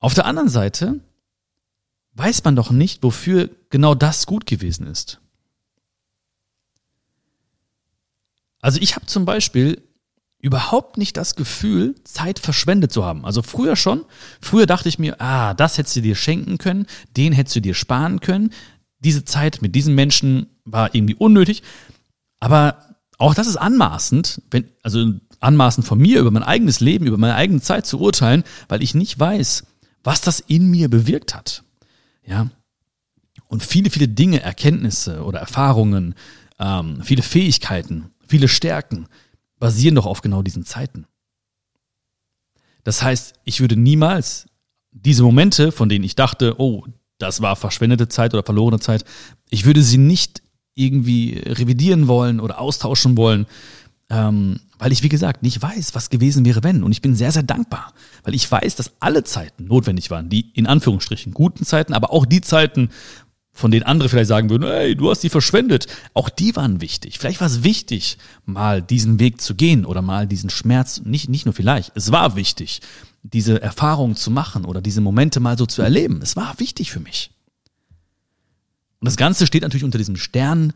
Auf 0.00 0.14
der 0.14 0.26
anderen 0.26 0.48
Seite 0.48 0.98
weiß 2.14 2.42
man 2.42 2.56
doch 2.56 2.72
nicht, 2.72 3.04
wofür 3.04 3.48
genau 3.70 3.94
das 3.94 4.26
gut 4.26 4.44
gewesen 4.44 4.88
ist. 4.88 5.20
Also 8.60 8.80
ich 8.80 8.96
habe 8.96 9.06
zum 9.06 9.24
Beispiel 9.24 9.80
überhaupt 10.40 10.98
nicht 10.98 11.16
das 11.16 11.36
Gefühl, 11.36 11.94
Zeit 12.02 12.40
verschwendet 12.40 12.90
zu 12.90 13.04
haben. 13.04 13.24
Also 13.24 13.40
früher 13.42 13.76
schon. 13.76 14.04
Früher 14.40 14.66
dachte 14.66 14.88
ich 14.88 14.98
mir, 14.98 15.20
ah, 15.20 15.54
das 15.54 15.78
hättest 15.78 15.94
du 15.94 16.00
dir 16.00 16.16
schenken 16.16 16.58
können, 16.58 16.86
den 17.16 17.32
hättest 17.32 17.54
du 17.54 17.60
dir 17.60 17.74
sparen 17.74 18.18
können. 18.18 18.52
Diese 19.04 19.24
Zeit 19.24 19.62
mit 19.62 19.74
diesen 19.74 19.94
Menschen 19.94 20.46
war 20.64 20.94
irgendwie 20.94 21.14
unnötig. 21.14 21.62
Aber 22.40 22.96
auch 23.18 23.34
das 23.34 23.46
ist 23.46 23.56
anmaßend, 23.56 24.42
wenn, 24.50 24.68
also 24.82 25.12
anmaßend 25.40 25.86
von 25.86 25.98
mir 25.98 26.20
über 26.20 26.30
mein 26.30 26.42
eigenes 26.42 26.80
Leben, 26.80 27.06
über 27.06 27.18
meine 27.18 27.34
eigene 27.34 27.60
Zeit 27.60 27.86
zu 27.86 28.00
urteilen, 28.00 28.44
weil 28.68 28.82
ich 28.82 28.94
nicht 28.94 29.18
weiß, 29.18 29.64
was 30.02 30.20
das 30.20 30.40
in 30.40 30.70
mir 30.70 30.88
bewirkt 30.88 31.34
hat. 31.34 31.64
Ja. 32.24 32.50
Und 33.48 33.62
viele, 33.62 33.90
viele 33.90 34.08
Dinge, 34.08 34.40
Erkenntnisse 34.40 35.22
oder 35.24 35.40
Erfahrungen, 35.40 36.14
ähm, 36.58 37.02
viele 37.02 37.22
Fähigkeiten, 37.22 38.10
viele 38.26 38.48
Stärken 38.48 39.06
basieren 39.58 39.94
doch 39.94 40.06
auf 40.06 40.22
genau 40.22 40.42
diesen 40.42 40.64
Zeiten. 40.64 41.06
Das 42.84 43.02
heißt, 43.02 43.34
ich 43.44 43.60
würde 43.60 43.76
niemals 43.76 44.46
diese 44.90 45.22
Momente, 45.22 45.72
von 45.72 45.88
denen 45.88 46.04
ich 46.04 46.16
dachte, 46.16 46.58
oh, 46.58 46.86
das 47.22 47.40
war 47.40 47.56
verschwendete 47.56 48.08
Zeit 48.08 48.34
oder 48.34 48.42
verlorene 48.42 48.80
Zeit, 48.80 49.04
ich 49.48 49.64
würde 49.64 49.82
sie 49.82 49.98
nicht 49.98 50.42
irgendwie 50.74 51.40
revidieren 51.46 52.08
wollen 52.08 52.40
oder 52.40 52.60
austauschen 52.60 53.16
wollen, 53.16 53.46
ähm, 54.10 54.60
weil 54.78 54.90
ich, 54.90 55.02
wie 55.02 55.08
gesagt, 55.08 55.42
nicht 55.42 55.62
weiß, 55.62 55.94
was 55.94 56.10
gewesen 56.10 56.44
wäre, 56.44 56.64
wenn. 56.64 56.82
Und 56.82 56.90
ich 56.90 57.00
bin 57.00 57.14
sehr, 57.14 57.30
sehr 57.30 57.44
dankbar, 57.44 57.92
weil 58.24 58.34
ich 58.34 58.50
weiß, 58.50 58.74
dass 58.74 58.92
alle 58.98 59.22
Zeiten 59.22 59.66
notwendig 59.66 60.10
waren, 60.10 60.28
die 60.28 60.50
in 60.54 60.66
Anführungsstrichen 60.66 61.32
guten 61.32 61.64
Zeiten, 61.64 61.94
aber 61.94 62.12
auch 62.12 62.26
die 62.26 62.40
Zeiten, 62.40 62.90
von 63.52 63.70
denen 63.70 63.84
andere 63.84 64.08
vielleicht 64.08 64.28
sagen 64.28 64.50
würden, 64.50 64.66
hey, 64.66 64.96
du 64.96 65.10
hast 65.10 65.22
die 65.22 65.28
verschwendet, 65.28 65.86
auch 66.14 66.28
die 66.28 66.56
waren 66.56 66.80
wichtig. 66.80 67.18
Vielleicht 67.18 67.40
war 67.40 67.46
es 67.46 67.62
wichtig, 67.62 68.18
mal 68.44 68.82
diesen 68.82 69.20
Weg 69.20 69.40
zu 69.40 69.54
gehen 69.54 69.84
oder 69.84 70.02
mal 70.02 70.26
diesen 70.26 70.50
Schmerz, 70.50 71.02
nicht, 71.04 71.28
nicht 71.28 71.44
nur 71.44 71.54
vielleicht, 71.54 71.92
es 71.94 72.10
war 72.10 72.34
wichtig, 72.34 72.80
diese 73.22 73.62
Erfahrungen 73.62 74.16
zu 74.16 74.30
machen 74.30 74.64
oder 74.64 74.80
diese 74.80 75.00
Momente 75.00 75.40
mal 75.40 75.56
so 75.56 75.66
zu 75.66 75.82
erleben. 75.82 76.20
Es 76.22 76.36
war 76.36 76.58
wichtig 76.58 76.90
für 76.90 77.00
mich. 77.00 77.30
Und 79.00 79.06
das 79.06 79.16
Ganze 79.16 79.46
steht 79.46 79.62
natürlich 79.62 79.84
unter 79.84 79.98
diesem 79.98 80.16
Stern 80.16 80.72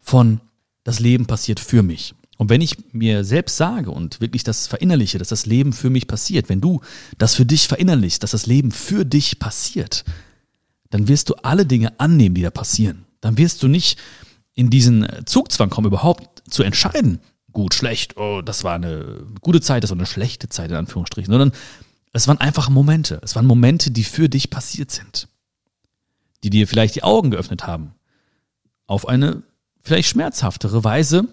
von 0.00 0.40
das 0.84 1.00
Leben 1.00 1.26
passiert 1.26 1.60
für 1.60 1.82
mich. 1.82 2.14
Und 2.38 2.48
wenn 2.48 2.62
ich 2.62 2.76
mir 2.92 3.22
selbst 3.22 3.58
sage 3.58 3.90
und 3.90 4.22
wirklich 4.22 4.44
das 4.44 4.66
verinnerliche, 4.66 5.18
dass 5.18 5.28
das 5.28 5.44
Leben 5.44 5.74
für 5.74 5.90
mich 5.90 6.06
passiert, 6.06 6.48
wenn 6.48 6.62
du 6.62 6.80
das 7.18 7.34
für 7.34 7.44
dich 7.44 7.68
verinnerlichst, 7.68 8.22
dass 8.22 8.30
das 8.30 8.46
Leben 8.46 8.70
für 8.70 9.04
dich 9.04 9.38
passiert, 9.38 10.04
dann 10.88 11.06
wirst 11.06 11.28
du 11.28 11.34
alle 11.42 11.66
Dinge 11.66 12.00
annehmen, 12.00 12.34
die 12.34 12.42
da 12.42 12.50
passieren. 12.50 13.04
Dann 13.20 13.36
wirst 13.36 13.62
du 13.62 13.68
nicht 13.68 13.98
in 14.54 14.70
diesen 14.70 15.06
Zugzwang 15.26 15.68
kommen, 15.68 15.86
überhaupt 15.88 16.42
zu 16.50 16.62
entscheiden, 16.62 17.20
gut, 17.52 17.74
schlecht, 17.74 18.16
oh, 18.16 18.42
das 18.42 18.64
war 18.64 18.74
eine 18.74 19.22
gute 19.40 19.60
Zeit, 19.60 19.82
das 19.82 19.90
war 19.90 19.98
eine 19.98 20.06
schlechte 20.06 20.48
Zeit, 20.48 20.70
in 20.70 20.76
Anführungsstrichen, 20.76 21.30
sondern 21.30 21.52
es 22.12 22.26
waren 22.28 22.38
einfach 22.38 22.68
Momente. 22.68 23.20
Es 23.22 23.36
waren 23.36 23.46
Momente, 23.46 23.90
die 23.90 24.04
für 24.04 24.28
dich 24.28 24.50
passiert 24.50 24.90
sind 24.90 25.28
die 26.42 26.50
dir 26.50 26.66
vielleicht 26.66 26.94
die 26.94 27.02
Augen 27.02 27.30
geöffnet 27.30 27.66
haben. 27.66 27.94
Auf 28.86 29.06
eine 29.08 29.42
vielleicht 29.82 30.08
schmerzhaftere 30.08 30.84
Weise 30.84 31.28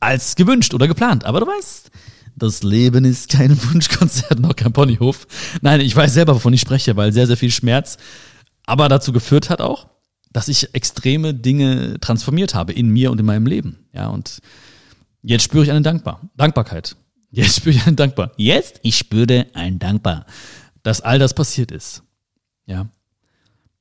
als 0.00 0.36
gewünscht 0.36 0.74
oder 0.74 0.88
geplant. 0.88 1.24
Aber 1.24 1.40
du 1.40 1.46
weißt, 1.46 1.90
das 2.36 2.62
Leben 2.62 3.04
ist 3.04 3.30
kein 3.30 3.56
Wunschkonzert, 3.72 4.40
noch 4.40 4.56
kein 4.56 4.72
Ponyhof. 4.72 5.26
Nein, 5.62 5.80
ich 5.80 5.94
weiß 5.94 6.12
selber, 6.12 6.34
wovon 6.34 6.52
ich 6.52 6.60
spreche, 6.60 6.96
weil 6.96 7.12
sehr, 7.12 7.26
sehr 7.26 7.36
viel 7.36 7.50
Schmerz 7.50 7.98
aber 8.66 8.88
dazu 8.88 9.12
geführt 9.12 9.50
hat 9.50 9.60
auch, 9.60 9.88
dass 10.32 10.48
ich 10.48 10.74
extreme 10.74 11.34
Dinge 11.34 12.00
transformiert 12.00 12.54
habe 12.54 12.72
in 12.72 12.88
mir 12.88 13.10
und 13.10 13.20
in 13.20 13.26
meinem 13.26 13.46
Leben. 13.46 13.84
Ja, 13.92 14.08
und 14.08 14.40
jetzt 15.22 15.42
spüre 15.42 15.64
ich 15.64 15.70
eine 15.70 15.82
Dankbar 15.82 16.22
Dankbarkeit. 16.34 16.96
Jetzt 17.34 17.56
spüre 17.56 17.74
ich 17.74 17.84
eine 17.84 17.96
Dankbar. 17.96 18.30
Jetzt, 18.36 18.78
ich 18.84 18.96
spüre 18.96 19.46
ein 19.54 19.80
Dankbar, 19.80 20.24
dass 20.84 21.00
all 21.00 21.18
das 21.18 21.34
passiert 21.34 21.72
ist. 21.72 22.04
Ja. 22.64 22.88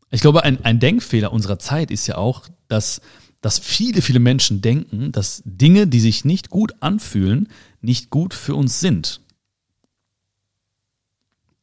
Ich 0.10 0.22
glaube, 0.22 0.44
ein, 0.44 0.66
ein 0.66 0.80
Denkfehler 0.80 1.32
unserer 1.32 1.60
Zeit 1.60 1.92
ist 1.92 2.08
ja 2.08 2.18
auch, 2.18 2.48
dass, 2.68 3.02
dass 3.42 3.60
viele, 3.60 4.02
viele 4.02 4.20
Menschen 4.20 4.62
denken, 4.62 5.12
dass 5.12 5.44
Dinge, 5.46 5.86
die 5.86 6.00
sich 6.00 6.26
nicht 6.26 6.50
gut 6.50 6.74
anfühlen, 6.80 7.48
nicht 7.80 8.10
gut 8.10 8.34
für 8.34 8.56
uns 8.56 8.80
sind. 8.80 9.22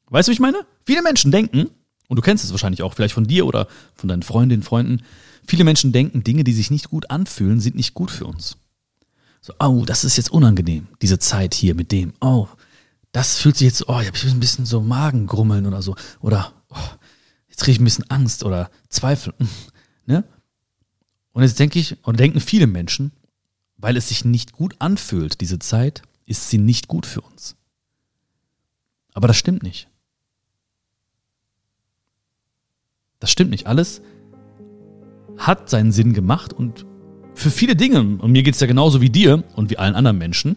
Weißt 0.06 0.28
du, 0.28 0.30
wie 0.30 0.34
ich 0.34 0.40
meine? 0.40 0.64
Viele 0.86 1.02
Menschen 1.02 1.32
denken, 1.32 1.70
und 2.06 2.16
du 2.16 2.22
kennst 2.22 2.44
es 2.44 2.52
wahrscheinlich 2.52 2.84
auch, 2.84 2.94
vielleicht 2.94 3.14
von 3.14 3.26
dir 3.26 3.46
oder 3.46 3.66
von 3.96 4.08
deinen 4.08 4.22
Freundinnen, 4.22 4.62
Freunden, 4.62 5.02
viele 5.44 5.64
Menschen 5.64 5.90
denken, 5.90 6.22
Dinge, 6.22 6.44
die 6.44 6.52
sich 6.52 6.70
nicht 6.70 6.88
gut 6.88 7.10
anfühlen, 7.10 7.60
sind 7.60 7.74
nicht 7.74 7.94
gut 7.94 8.12
für 8.12 8.26
uns. 8.26 8.58
So, 9.40 9.54
oh, 9.58 9.84
das 9.86 10.04
ist 10.04 10.16
jetzt 10.16 10.30
unangenehm, 10.30 10.88
diese 11.00 11.18
Zeit 11.18 11.54
hier 11.54 11.74
mit 11.74 11.92
dem. 11.92 12.12
Oh, 12.20 12.48
das 13.12 13.38
fühlt 13.38 13.56
sich 13.56 13.66
jetzt, 13.66 13.88
oh, 13.88 14.00
ich 14.00 14.06
habe 14.06 14.18
ein 14.18 14.40
bisschen 14.40 14.66
so 14.66 14.80
Magengrummeln 14.80 15.66
oder 15.66 15.82
so. 15.82 15.96
Oder, 16.20 16.52
oh, 16.68 16.76
jetzt 17.48 17.62
kriege 17.62 17.72
ich 17.72 17.80
ein 17.80 17.84
bisschen 17.84 18.10
Angst 18.10 18.44
oder 18.44 18.70
Zweifel. 18.88 19.34
Ne? 20.06 20.24
Und 21.32 21.42
jetzt 21.42 21.58
denke 21.60 21.78
ich, 21.78 21.96
und 22.04 22.18
denken 22.18 22.40
viele 22.40 22.66
Menschen, 22.66 23.12
weil 23.76 23.96
es 23.96 24.08
sich 24.08 24.24
nicht 24.24 24.52
gut 24.52 24.74
anfühlt, 24.80 25.40
diese 25.40 25.58
Zeit, 25.58 26.02
ist 26.26 26.48
sie 26.48 26.58
nicht 26.58 26.88
gut 26.88 27.06
für 27.06 27.20
uns. 27.20 27.54
Aber 29.12 29.28
das 29.28 29.36
stimmt 29.36 29.62
nicht. 29.62 29.88
Das 33.20 33.30
stimmt 33.30 33.50
nicht. 33.50 33.66
Alles 33.66 34.02
hat 35.36 35.70
seinen 35.70 35.92
Sinn 35.92 36.12
gemacht 36.12 36.52
und 36.52 36.86
für 37.40 37.50
viele 37.50 37.76
Dinge, 37.76 38.00
und 38.00 38.32
mir 38.32 38.42
geht 38.42 38.54
es 38.54 38.60
ja 38.60 38.66
genauso 38.66 39.00
wie 39.00 39.10
dir 39.10 39.44
und 39.56 39.70
wie 39.70 39.78
allen 39.78 39.94
anderen 39.94 40.18
Menschen, 40.18 40.56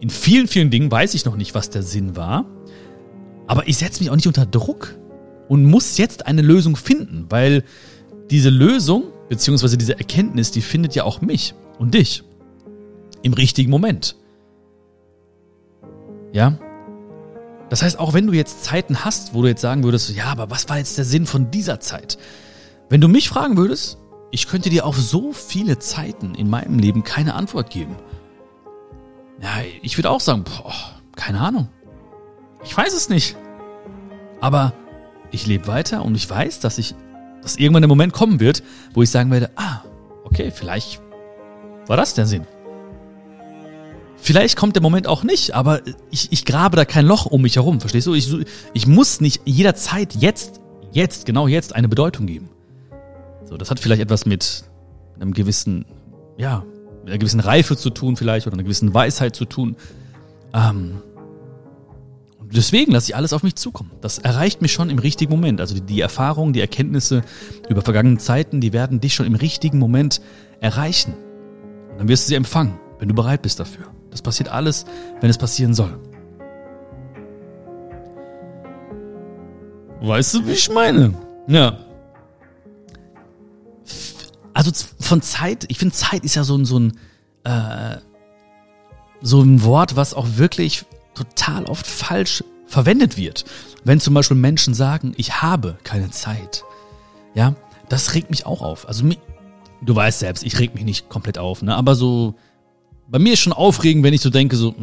in 0.00 0.10
vielen, 0.10 0.46
vielen 0.46 0.70
Dingen 0.70 0.90
weiß 0.90 1.14
ich 1.14 1.24
noch 1.24 1.36
nicht, 1.36 1.54
was 1.54 1.70
der 1.70 1.82
Sinn 1.82 2.16
war, 2.16 2.44
aber 3.46 3.68
ich 3.68 3.76
setze 3.78 4.02
mich 4.02 4.10
auch 4.10 4.16
nicht 4.16 4.26
unter 4.26 4.46
Druck, 4.46 4.96
und 5.48 5.64
muss 5.64 5.98
jetzt 5.98 6.26
eine 6.26 6.42
Lösung 6.42 6.76
finden, 6.76 7.26
weil 7.28 7.64
diese 8.30 8.50
Lösung 8.50 9.04
beziehungsweise 9.28 9.76
diese 9.76 9.98
Erkenntnis, 9.98 10.50
die 10.50 10.60
findet 10.60 10.94
ja 10.94 11.04
auch 11.04 11.20
mich 11.20 11.54
und 11.78 11.94
dich 11.94 12.24
im 13.22 13.32
richtigen 13.32 13.70
Moment. 13.70 14.16
Ja? 16.32 16.58
Das 17.68 17.82
heißt, 17.82 17.98
auch 17.98 18.14
wenn 18.14 18.26
du 18.26 18.32
jetzt 18.32 18.64
Zeiten 18.64 19.04
hast, 19.04 19.34
wo 19.34 19.42
du 19.42 19.48
jetzt 19.48 19.60
sagen 19.60 19.82
würdest, 19.82 20.14
ja, 20.14 20.26
aber 20.26 20.50
was 20.50 20.68
war 20.68 20.78
jetzt 20.78 20.98
der 20.98 21.04
Sinn 21.04 21.26
von 21.26 21.50
dieser 21.50 21.80
Zeit? 21.80 22.18
Wenn 22.88 23.00
du 23.00 23.08
mich 23.08 23.28
fragen 23.28 23.56
würdest, 23.56 23.98
ich 24.30 24.48
könnte 24.48 24.70
dir 24.70 24.84
auf 24.86 24.96
so 24.96 25.32
viele 25.32 25.78
Zeiten 25.78 26.34
in 26.34 26.50
meinem 26.50 26.78
Leben 26.78 27.04
keine 27.04 27.34
Antwort 27.34 27.70
geben. 27.70 27.96
Ja, 29.40 29.50
ich 29.82 29.96
würde 29.98 30.10
auch 30.10 30.20
sagen, 30.20 30.44
boah, 30.44 30.74
keine 31.14 31.40
Ahnung. 31.40 31.68
Ich 32.64 32.76
weiß 32.76 32.92
es 32.94 33.08
nicht. 33.08 33.36
Aber 34.40 34.72
ich 35.30 35.46
lebe 35.46 35.66
weiter 35.66 36.04
und 36.04 36.14
ich 36.14 36.28
weiß, 36.28 36.60
dass 36.60 36.78
ich 36.78 36.94
Dass 37.42 37.56
irgendwann 37.56 37.82
der 37.82 37.88
Moment 37.88 38.12
kommen 38.12 38.40
wird, 38.40 38.62
wo 38.94 39.02
ich 39.02 39.10
sagen 39.10 39.30
werde, 39.30 39.50
ah, 39.56 39.82
okay, 40.24 40.50
vielleicht 40.50 41.00
war 41.86 41.96
das 41.96 42.14
der 42.14 42.26
Sinn. 42.26 42.46
Vielleicht 44.16 44.56
kommt 44.56 44.74
der 44.74 44.82
Moment 44.82 45.06
auch 45.06 45.22
nicht, 45.22 45.54
aber 45.54 45.82
ich, 46.10 46.32
ich 46.32 46.44
grabe 46.44 46.76
da 46.76 46.84
kein 46.84 47.06
Loch 47.06 47.26
um 47.26 47.42
mich 47.42 47.56
herum, 47.56 47.80
verstehst 47.80 48.08
du? 48.08 48.14
Ich, 48.14 48.34
ich 48.72 48.86
muss 48.86 49.20
nicht 49.20 49.42
jederzeit 49.44 50.14
jetzt, 50.16 50.60
jetzt, 50.90 51.26
genau 51.26 51.46
jetzt 51.46 51.76
eine 51.76 51.88
Bedeutung 51.88 52.26
geben. 52.26 52.48
So, 53.48 53.56
das 53.56 53.70
hat 53.70 53.80
vielleicht 53.80 54.02
etwas 54.02 54.26
mit 54.26 54.64
einem 55.20 55.32
gewissen, 55.32 55.86
ja, 56.36 56.64
mit 57.00 57.10
einer 57.10 57.18
gewissen 57.18 57.40
Reife 57.40 57.76
zu 57.76 57.90
tun 57.90 58.16
vielleicht 58.16 58.46
oder 58.46 58.54
einer 58.54 58.64
gewissen 58.64 58.92
Weisheit 58.92 59.36
zu 59.36 59.44
tun. 59.44 59.76
Ähm, 60.52 61.00
deswegen 62.42 62.92
lasse 62.92 63.10
ich 63.10 63.16
alles 63.16 63.32
auf 63.32 63.44
mich 63.44 63.54
zukommen. 63.54 63.92
Das 64.00 64.18
erreicht 64.18 64.62
mich 64.62 64.72
schon 64.72 64.90
im 64.90 64.98
richtigen 64.98 65.30
Moment. 65.30 65.60
Also 65.60 65.76
die, 65.76 65.80
die 65.80 66.00
Erfahrungen, 66.00 66.52
die 66.52 66.60
Erkenntnisse 66.60 67.22
über 67.68 67.82
vergangene 67.82 68.18
Zeiten, 68.18 68.60
die 68.60 68.72
werden 68.72 69.00
dich 69.00 69.14
schon 69.14 69.26
im 69.26 69.36
richtigen 69.36 69.78
Moment 69.78 70.20
erreichen. 70.60 71.14
Und 71.92 71.98
dann 71.98 72.08
wirst 72.08 72.26
du 72.26 72.28
sie 72.30 72.34
empfangen, 72.34 72.78
wenn 72.98 73.08
du 73.08 73.14
bereit 73.14 73.42
bist 73.42 73.60
dafür. 73.60 73.86
Das 74.10 74.22
passiert 74.22 74.48
alles, 74.48 74.86
wenn 75.20 75.30
es 75.30 75.38
passieren 75.38 75.72
soll. 75.72 76.00
Weißt 80.00 80.34
du, 80.34 80.46
wie 80.46 80.52
ich 80.52 80.70
meine? 80.70 81.14
Ja. 81.46 81.85
Also 84.66 84.86
von 84.98 85.22
Zeit, 85.22 85.64
ich 85.68 85.78
finde 85.78 85.94
Zeit 85.94 86.24
ist 86.24 86.34
ja 86.34 86.42
so 86.42 86.56
ein, 86.56 86.64
so 86.64 86.80
ein, 86.80 86.98
äh, 87.44 87.98
so 89.22 89.40
ein 89.40 89.62
Wort, 89.62 89.94
was 89.94 90.12
auch 90.12 90.26
wirklich 90.36 90.84
total 91.14 91.66
oft 91.66 91.86
falsch 91.86 92.42
verwendet 92.66 93.16
wird. 93.16 93.44
Wenn 93.84 94.00
zum 94.00 94.14
Beispiel 94.14 94.36
Menschen 94.36 94.74
sagen, 94.74 95.14
ich 95.16 95.40
habe 95.40 95.78
keine 95.84 96.10
Zeit. 96.10 96.64
Ja, 97.34 97.54
das 97.88 98.14
regt 98.14 98.30
mich 98.30 98.44
auch 98.44 98.60
auf. 98.60 98.88
Also 98.88 99.08
du 99.82 99.94
weißt 99.94 100.18
selbst, 100.18 100.42
ich 100.42 100.58
reg 100.58 100.74
mich 100.74 100.84
nicht 100.84 101.08
komplett 101.08 101.38
auf, 101.38 101.62
ne? 101.62 101.76
Aber 101.76 101.94
so, 101.94 102.34
bei 103.08 103.20
mir 103.20 103.34
ist 103.34 103.40
schon 103.40 103.52
aufregend, 103.52 104.02
wenn 104.02 104.14
ich 104.14 104.20
so 104.20 104.30
denke, 104.30 104.56
so, 104.56 104.74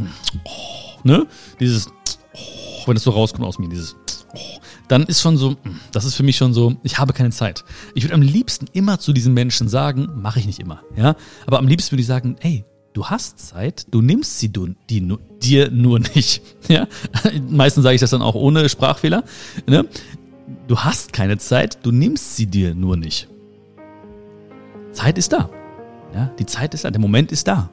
oh, 0.46 1.00
ne? 1.04 1.28
Dieses, 1.60 1.90
oh, 2.34 2.88
wenn 2.88 2.96
es 2.96 3.04
so 3.04 3.12
rauskommt 3.12 3.46
aus 3.46 3.60
mir, 3.60 3.68
dieses, 3.68 3.98
oh, 4.34 4.60
dann 4.88 5.04
ist 5.04 5.22
schon 5.22 5.38
so, 5.38 5.56
das 5.92 6.06
ist 6.06 6.16
für 6.16 6.24
mich 6.24 6.38
schon 6.38 6.54
so, 6.54 6.76
ich 6.84 6.98
habe 7.00 7.14
keine 7.14 7.32
Zeit. 7.32 7.64
Ich 7.96 8.04
würde 8.04 8.16
am 8.16 8.22
liebsten 8.22 8.68
immer 8.74 9.00
zu 9.00 9.14
diesen 9.14 9.34
Menschen 9.34 9.70
sagen, 9.70 10.10
mache 10.16 10.40
ich 10.40 10.46
nicht 10.46 10.60
immer, 10.60 10.82
ja? 10.96 11.16
Aber 11.46 11.60
am 11.60 11.68
liebsten 11.68 11.92
würde 11.92 12.02
ich 12.02 12.08
sagen, 12.08 12.36
ey, 12.42 12.66
du 12.94 13.06
hast 13.06 13.40
Zeit, 13.40 13.88
du 13.92 14.02
nimmst 14.02 14.40
sie 14.40 14.50
du, 14.50 14.70
die, 14.90 15.18
dir 15.42 15.72
nur 15.72 16.00
nicht. 16.00 16.42
Ja? 16.70 16.88
Meistens 17.50 17.84
sage 17.84 17.96
ich 17.96 18.02
das 18.02 18.12
dann 18.12 18.22
auch 18.22 18.36
ohne 18.36 18.70
Sprachfehler. 18.70 19.24
Ne? 19.68 19.86
Du 20.68 20.80
hast 20.80 21.12
keine 21.12 21.38
Zeit, 21.38 21.80
du 21.84 21.92
nimmst 21.92 22.38
sie 22.38 22.46
dir 22.46 22.74
nur 22.74 22.96
nicht. 22.96 23.28
Zeit 24.92 25.18
ist 25.18 25.34
da. 25.34 25.50
Ja? 26.14 26.32
Die 26.40 26.46
Zeit 26.46 26.74
ist 26.74 26.86
da, 26.86 26.92
der 26.92 27.02
Moment 27.02 27.32
ist 27.32 27.48
da. 27.48 27.70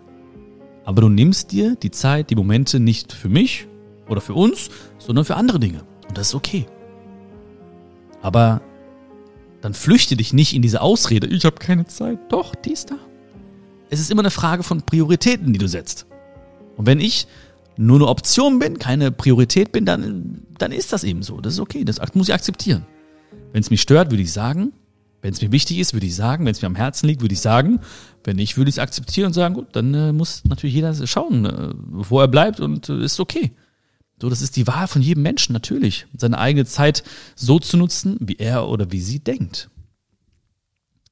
Aber 0.84 1.02
du 1.02 1.08
nimmst 1.08 1.52
dir 1.52 1.76
die 1.76 1.90
Zeit, 1.90 2.30
die 2.30 2.34
Momente 2.34 2.80
nicht 2.80 3.12
für 3.12 3.28
mich 3.28 3.68
oder 4.08 4.20
für 4.20 4.34
uns, 4.34 4.70
sondern 4.98 5.24
für 5.24 5.36
andere 5.36 5.60
Dinge. 5.60 5.82
Und 6.08 6.18
das 6.18 6.28
ist 6.28 6.34
okay. 6.34 6.66
Aber 8.22 8.60
dann 9.60 9.74
flüchte 9.74 10.16
dich 10.16 10.32
nicht 10.32 10.54
in 10.54 10.62
diese 10.62 10.80
Ausrede, 10.80 11.26
ich 11.26 11.44
habe 11.44 11.56
keine 11.56 11.86
Zeit. 11.86 12.18
Doch, 12.30 12.54
die 12.54 12.72
ist 12.72 12.90
da. 12.90 12.98
Es 13.90 14.00
ist 14.00 14.10
immer 14.10 14.22
eine 14.22 14.30
Frage 14.30 14.62
von 14.62 14.82
Prioritäten, 14.82 15.52
die 15.52 15.58
du 15.58 15.68
setzt. 15.68 16.06
Und 16.76 16.86
wenn 16.86 17.00
ich 17.00 17.26
nur 17.76 17.96
eine 17.96 18.06
Option 18.06 18.58
bin, 18.58 18.78
keine 18.78 19.10
Priorität 19.10 19.72
bin, 19.72 19.84
dann, 19.84 20.42
dann 20.58 20.72
ist 20.72 20.92
das 20.92 21.04
eben 21.04 21.22
so. 21.22 21.40
Das 21.40 21.54
ist 21.54 21.60
okay, 21.60 21.84
das 21.84 21.98
muss 22.14 22.28
ich 22.28 22.34
akzeptieren. 22.34 22.86
Wenn 23.52 23.60
es 23.60 23.70
mich 23.70 23.80
stört, 23.80 24.10
würde 24.10 24.22
ich 24.22 24.32
sagen. 24.32 24.72
Wenn 25.22 25.32
es 25.32 25.42
mir 25.42 25.52
wichtig 25.52 25.78
ist, 25.78 25.92
würde 25.92 26.06
ich 26.06 26.14
sagen. 26.14 26.46
Wenn 26.46 26.52
es 26.52 26.62
mir 26.62 26.66
am 26.66 26.76
Herzen 26.76 27.06
liegt, 27.06 27.20
würde 27.20 27.34
ich 27.34 27.40
sagen. 27.40 27.80
Wenn 28.24 28.36
nicht, 28.36 28.56
würde 28.56 28.68
ich 28.68 28.76
es 28.76 28.78
akzeptieren 28.78 29.28
und 29.28 29.32
sagen, 29.32 29.54
gut, 29.54 29.68
dann 29.72 29.92
äh, 29.92 30.12
muss 30.12 30.42
natürlich 30.48 30.74
jeder 30.74 30.94
schauen, 31.06 31.44
äh, 31.44 31.74
wo 31.74 32.20
er 32.20 32.28
bleibt 32.28 32.60
und 32.60 32.88
äh, 32.88 33.04
ist 33.04 33.20
okay. 33.20 33.52
So, 34.20 34.28
das 34.28 34.42
ist 34.42 34.56
die 34.56 34.66
Wahl 34.66 34.86
von 34.86 35.00
jedem 35.00 35.22
Menschen, 35.22 35.52
natürlich. 35.52 36.06
Seine 36.16 36.38
eigene 36.38 36.66
Zeit 36.66 37.02
so 37.34 37.58
zu 37.58 37.76
nutzen, 37.76 38.18
wie 38.20 38.36
er 38.36 38.68
oder 38.68 38.92
wie 38.92 39.00
sie 39.00 39.18
denkt. 39.18 39.70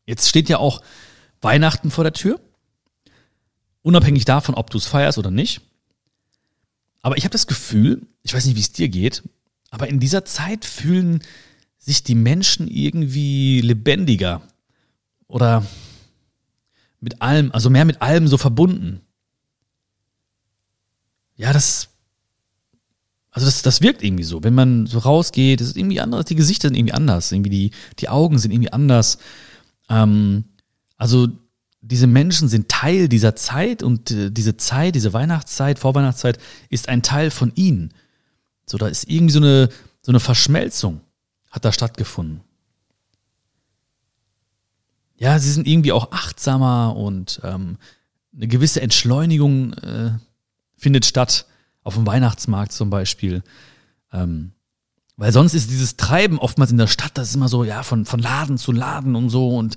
Jetzt 0.07 0.29
steht 0.29 0.49
ja 0.49 0.59
auch 0.59 0.83
Weihnachten 1.41 1.91
vor 1.91 2.05
der 2.05 2.13
Tür. 2.13 2.41
Unabhängig 3.83 4.25
davon, 4.25 4.55
ob 4.55 4.71
du 4.71 4.79
es 4.79 4.87
feierst 4.87 5.19
oder 5.19 5.31
nicht. 5.31 5.63
Aber 7.01 7.17
ich 7.17 7.25
habe 7.25 7.33
das 7.33 7.47
Gefühl, 7.47 8.07
ich 8.23 8.35
weiß 8.35 8.45
nicht, 8.45 8.57
wie 8.57 8.61
es 8.61 8.73
dir 8.73 8.89
geht, 8.89 9.23
aber 9.71 9.89
in 9.89 10.01
dieser 10.01 10.25
Zeit 10.25 10.65
fühlen 10.65 11.23
sich 11.79 12.03
die 12.03 12.15
Menschen 12.15 12.69
irgendwie 12.69 13.61
lebendiger 13.61 14.43
oder 15.27 15.65
mit 17.01 17.23
allem, 17.23 17.53
also 17.53 17.71
mehr 17.71 17.85
mit 17.85 18.03
allem 18.03 18.29
so 18.29 18.37
verbunden. 18.37 19.01
Ja, 21.37 21.53
das, 21.53 21.89
also 23.31 23.47
das, 23.47 23.63
das 23.63 23.83
wirkt 23.83 24.03
irgendwie 24.03 24.25
so. 24.25 24.43
Wenn 24.43 24.55
man 24.55 24.87
so 24.87 24.99
rausgeht, 24.99 25.61
ist 25.61 25.77
irgendwie 25.77 26.01
anders, 26.01 26.25
die 26.27 26.35
Gesichter 26.35 26.69
sind 26.69 26.77
irgendwie 26.77 26.95
anders, 26.95 27.31
irgendwie 27.33 27.51
die, 27.51 27.71
die 27.99 28.09
Augen 28.09 28.39
sind 28.39 28.53
irgendwie 28.53 28.73
anders. 28.73 29.19
Ähm, 29.89 30.45
also 30.97 31.29
diese 31.81 32.07
Menschen 32.07 32.49
sind 32.49 32.69
Teil 32.69 33.09
dieser 33.09 33.37
Zeit 33.37 33.83
und 33.83 34.11
äh, 34.11 34.31
diese 34.31 34.57
Zeit, 34.57 34.95
diese 34.95 35.13
Weihnachtszeit, 35.13 35.79
Vorweihnachtszeit 35.79 36.39
ist 36.71 36.89
ein 36.89 37.03
Teil 37.03 37.31
von 37.31 37.53
ihnen. 37.55 37.95
So, 38.67 38.79
da 38.79 38.89
ist 38.89 39.09
irgendwie 39.09 39.33
so 39.33 39.41
eine, 39.41 39.69
so 40.03 40.13
eine 40.13 40.21
Verschmelzung 40.21 41.01
hat 41.51 41.65
da 41.65 41.73
stattgefunden. 41.73 42.41
Ja, 45.17 45.39
sie 45.39 45.51
sind 45.51 45.67
irgendwie 45.67 45.93
auch 45.93 46.13
achtsamer 46.13 46.95
und 46.97 47.41
ähm, 47.43 47.79
eine 48.35 48.47
gewisse 48.47 48.81
Entschleunigung 48.81 49.73
äh, 49.75 50.13
findet 50.77 51.07
statt, 51.07 51.47
auf 51.89 51.95
dem 51.95 52.07
Weihnachtsmarkt 52.07 52.73
zum 52.73 52.91
Beispiel. 52.91 53.43
Ähm, 54.13 54.53
weil 55.17 55.33
sonst 55.33 55.55
ist 55.55 55.71
dieses 55.71 55.97
Treiben 55.97 56.39
oftmals 56.39 56.71
in 56.71 56.77
der 56.77 56.87
Stadt, 56.87 57.13
das 57.15 57.31
ist 57.31 57.35
immer 57.35 57.49
so, 57.49 57.65
ja, 57.65 57.83
von, 57.83 58.05
von 58.05 58.21
Laden 58.21 58.59
zu 58.59 58.73
Laden 58.73 59.17
und 59.17 59.31
so 59.31 59.57
und 59.57 59.75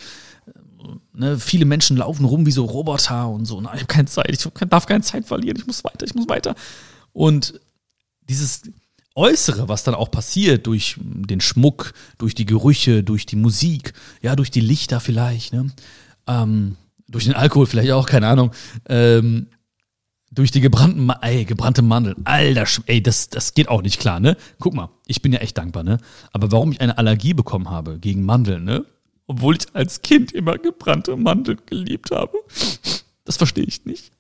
ne, 1.13 1.39
viele 1.39 1.63
Menschen 1.63 1.95
laufen 1.95 2.25
rum 2.25 2.45
wie 2.45 2.51
so 2.51 2.65
Roboter 2.65 3.29
und 3.29 3.45
so. 3.45 3.61
Na, 3.61 3.73
ich 3.73 3.79
habe 3.79 3.87
keine 3.87 4.07
Zeit, 4.07 4.29
ich 4.29 4.39
darf 4.69 4.85
keine 4.85 5.03
Zeit 5.03 5.25
verlieren, 5.25 5.57
ich 5.57 5.65
muss 5.65 5.85
weiter, 5.85 6.05
ich 6.05 6.13
muss 6.13 6.27
weiter. 6.27 6.53
Und 7.13 7.59
dieses 8.27 8.63
Äußere, 9.15 9.69
was 9.69 9.83
dann 9.83 9.95
auch 9.95 10.11
passiert 10.11 10.67
durch 10.67 10.97
den 10.99 11.41
Schmuck, 11.41 11.93
durch 12.17 12.35
die 12.35 12.45
Gerüche, 12.45 13.03
durch 13.03 13.25
die 13.25 13.35
Musik, 13.37 13.93
ja, 14.21 14.35
durch 14.35 14.51
die 14.51 14.61
Lichter 14.61 14.99
vielleicht, 14.99 15.53
ne? 15.53 15.71
Ähm, 16.27 16.75
durch 17.07 17.25
den 17.25 17.33
Alkohol 17.33 17.65
vielleicht 17.65 17.91
auch, 17.91 18.05
keine 18.05 18.27
Ahnung. 18.27 18.51
Ähm, 18.87 19.47
durch 20.31 20.51
die 20.51 20.61
gebrannten, 20.61 21.11
ey, 21.21 21.45
gebrannte 21.45 21.81
Mandeln. 21.81 22.15
Alter, 22.23 22.65
ey, 22.85 23.03
das, 23.03 23.29
das 23.29 23.53
geht 23.53 23.67
auch 23.67 23.81
nicht 23.81 23.99
klar, 23.99 24.19
ne? 24.19 24.37
Guck 24.59 24.73
mal, 24.73 24.89
ich 25.05 25.21
bin 25.21 25.33
ja 25.33 25.39
echt 25.39 25.57
dankbar, 25.57 25.83
ne? 25.83 25.97
Aber 26.31 26.51
warum 26.51 26.71
ich 26.71 26.81
eine 26.81 26.97
Allergie 26.97 27.33
bekommen 27.33 27.69
habe 27.69 27.99
gegen 27.99 28.23
Mandeln, 28.23 28.63
ne? 28.63 28.85
obwohl 29.31 29.55
ich 29.55 29.65
als 29.73 30.01
Kind 30.01 30.33
immer 30.33 30.57
gebrannte 30.57 31.15
Mandeln 31.15 31.59
geliebt 31.65 32.11
habe. 32.11 32.37
Das 33.23 33.37
verstehe 33.37 33.63
ich 33.63 33.85
nicht. 33.85 34.11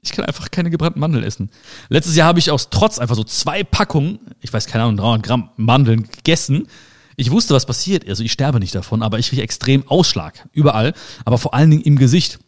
Ich 0.00 0.12
kann 0.12 0.24
einfach 0.24 0.52
keine 0.52 0.70
gebrannten 0.70 1.00
Mandeln 1.00 1.24
essen. 1.24 1.50
Letztes 1.88 2.14
Jahr 2.14 2.28
habe 2.28 2.38
ich 2.38 2.52
aus 2.52 2.70
Trotz 2.70 3.00
einfach 3.00 3.16
so 3.16 3.24
zwei 3.24 3.64
Packungen, 3.64 4.20
ich 4.40 4.52
weiß 4.52 4.66
keine 4.66 4.84
Ahnung, 4.84 4.96
300 4.98 5.22
Gramm 5.24 5.50
Mandeln 5.56 6.08
gegessen. 6.08 6.68
Ich 7.16 7.32
wusste, 7.32 7.54
was 7.54 7.66
passiert. 7.66 8.08
Also 8.08 8.22
ich 8.22 8.30
sterbe 8.30 8.60
nicht 8.60 8.76
davon, 8.76 9.02
aber 9.02 9.18
ich 9.18 9.30
kriege 9.30 9.42
extrem 9.42 9.88
Ausschlag. 9.88 10.48
Überall. 10.52 10.94
Aber 11.24 11.38
vor 11.38 11.54
allen 11.54 11.70
Dingen 11.70 11.82
im 11.82 11.96
Gesicht. 11.96 12.38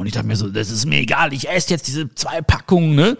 Und 0.00 0.06
ich 0.06 0.14
dachte 0.14 0.26
mir 0.26 0.36
so, 0.36 0.48
das 0.48 0.70
ist 0.70 0.86
mir 0.86 0.98
egal, 0.98 1.32
ich 1.32 1.48
esse 1.48 1.70
jetzt 1.70 1.86
diese 1.86 2.14
zwei 2.14 2.40
Packungen, 2.40 2.94
ne? 2.94 3.18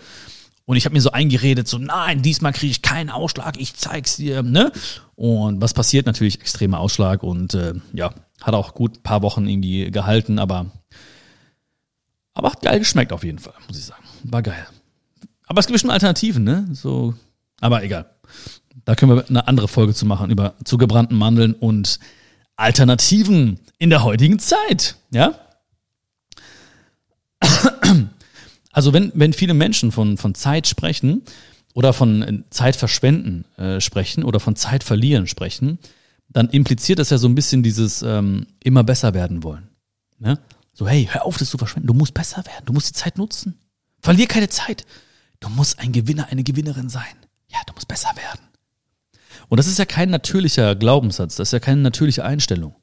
Und 0.65 0.77
ich 0.77 0.85
habe 0.85 0.95
mir 0.95 1.01
so 1.01 1.11
eingeredet, 1.11 1.69
so 1.69 1.79
nein, 1.79 2.23
diesmal 2.23 2.53
kriege 2.53 2.71
ich 2.71 2.81
keinen 2.81 3.11
Ausschlag, 3.11 3.59
ich 3.59 3.75
zeig's 3.75 4.17
dir, 4.17 4.43
ne? 4.43 4.73
Und 5.15 5.61
was 5.61 5.75
passiert? 5.75 6.07
Natürlich 6.07 6.41
extremer 6.41 6.79
Ausschlag 6.79 7.23
und 7.23 7.55
äh, 7.55 7.75
ja, 7.93 8.15
hat 8.41 8.55
auch 8.55 8.75
gut 8.75 9.03
paar 9.03 9.23
Wochen 9.23 9.47
irgendwie 9.47 9.91
gehalten, 9.91 10.39
aber 10.39 10.71
aber 12.33 12.53
hat 12.53 12.63
geil 12.63 12.79
geschmeckt 12.79 13.13
auf 13.13 13.25
jeden 13.25 13.39
Fall, 13.39 13.55
muss 13.69 13.79
ich 13.79 13.85
sagen. 13.85 14.05
War 14.23 14.43
geil. 14.43 14.67
Aber 15.47 15.61
es 15.61 15.67
gibt 15.67 15.75
bestimmt 15.75 15.93
Alternativen, 15.93 16.45
ne? 16.45 16.69
So, 16.73 17.15
aber 17.61 17.83
egal. 17.83 18.07
Da 18.85 18.95
können 18.95 19.15
wir 19.15 19.29
eine 19.29 19.49
andere 19.49 19.69
Folge 19.69 19.93
zu 19.93 20.07
machen 20.07 20.31
über 20.31 20.55
zu 20.65 20.79
gebrannten 20.79 21.17
Mandeln 21.17 21.53
und 21.53 21.99
Alternativen 22.57 23.61
in 23.79 23.91
der 23.91 24.05
heutigen 24.05 24.39
Zeit, 24.39 24.97
ja? 25.11 25.35
Also 28.73 28.93
wenn, 28.93 29.11
wenn 29.15 29.33
viele 29.33 29.53
Menschen 29.53 29.91
von, 29.91 30.17
von 30.17 30.35
Zeit 30.37 30.69
sprechen 30.69 31.23
oder 31.75 31.93
von 31.93 32.23
äh, 32.23 32.43
Zeit 32.51 32.77
verschwenden 32.77 33.45
äh, 33.57 33.81
sprechen 33.81 34.23
oder 34.23 34.39
von 34.39 34.55
Zeit 34.55 34.85
verlieren 34.85 35.27
sprechen, 35.27 35.81
dann 36.29 36.49
impliziert 36.51 37.01
das 37.01 37.11
ja 37.11 37.19
so 37.19 37.29
ein 37.29 37.35
bisschen 37.35 37.65
dieses 37.65 38.03
ähm, 38.03 38.47
immer 38.63 38.85
besser 38.85 39.13
werden 39.13 39.43
wollen. 39.43 39.69
Ne? 40.21 40.39
So, 40.73 40.87
hey, 40.87 41.09
hör 41.11 41.25
auf, 41.27 41.37
das 41.37 41.51
zu 41.51 41.59
verschwenden. 41.59 41.89
Du 41.89 41.95
musst 41.95 42.15
besser 42.15 42.47
werden. 42.47 42.65
Du 42.65 42.73
musst 42.73 42.89
die 42.89 42.93
Zeit 42.93 43.19
nutzen. 43.19 43.59
Verlier 44.01 44.29
keine 44.29 44.49
Zeit. 44.49 44.87
Du 45.41 45.49
musst 45.49 45.81
ein 45.81 45.91
Gewinner, 45.91 46.29
eine 46.31 46.45
Gewinnerin 46.45 46.89
sein. 46.89 47.17
Ja, 47.49 47.59
du 47.67 47.75
musst 47.75 47.89
besser 47.89 48.11
werden. 48.15 48.41
Und 49.49 49.59
das 49.59 49.67
ist 49.67 49.79
ja 49.79 49.85
kein 49.85 50.11
natürlicher 50.11 50.77
Glaubenssatz, 50.77 51.35
das 51.35 51.49
ist 51.49 51.53
ja 51.53 51.59
keine 51.59 51.81
natürliche 51.81 52.25
Einstellung. 52.25 52.77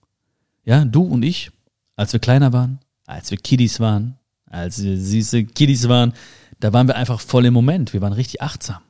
Ja, 0.65 0.83
du 0.83 1.01
und 1.01 1.23
ich, 1.23 1.49
als 1.95 2.11
wir 2.11 2.19
kleiner 2.19 2.51
waren, 2.51 2.79
als 3.05 3.31
wir 3.31 3.37
Kiddies 3.37 3.79
waren, 3.79 4.17
als 4.49 4.81
wir 4.83 4.97
süße 4.97 5.45
Kiddies 5.45 5.87
waren, 5.87 6.13
da 6.59 6.73
waren 6.73 6.87
wir 6.87 6.95
einfach 6.95 7.19
voll 7.19 7.45
im 7.45 7.53
Moment. 7.53 7.93
Wir 7.93 8.01
waren 8.01 8.13
richtig 8.13 8.41
achtsam. 8.41 8.81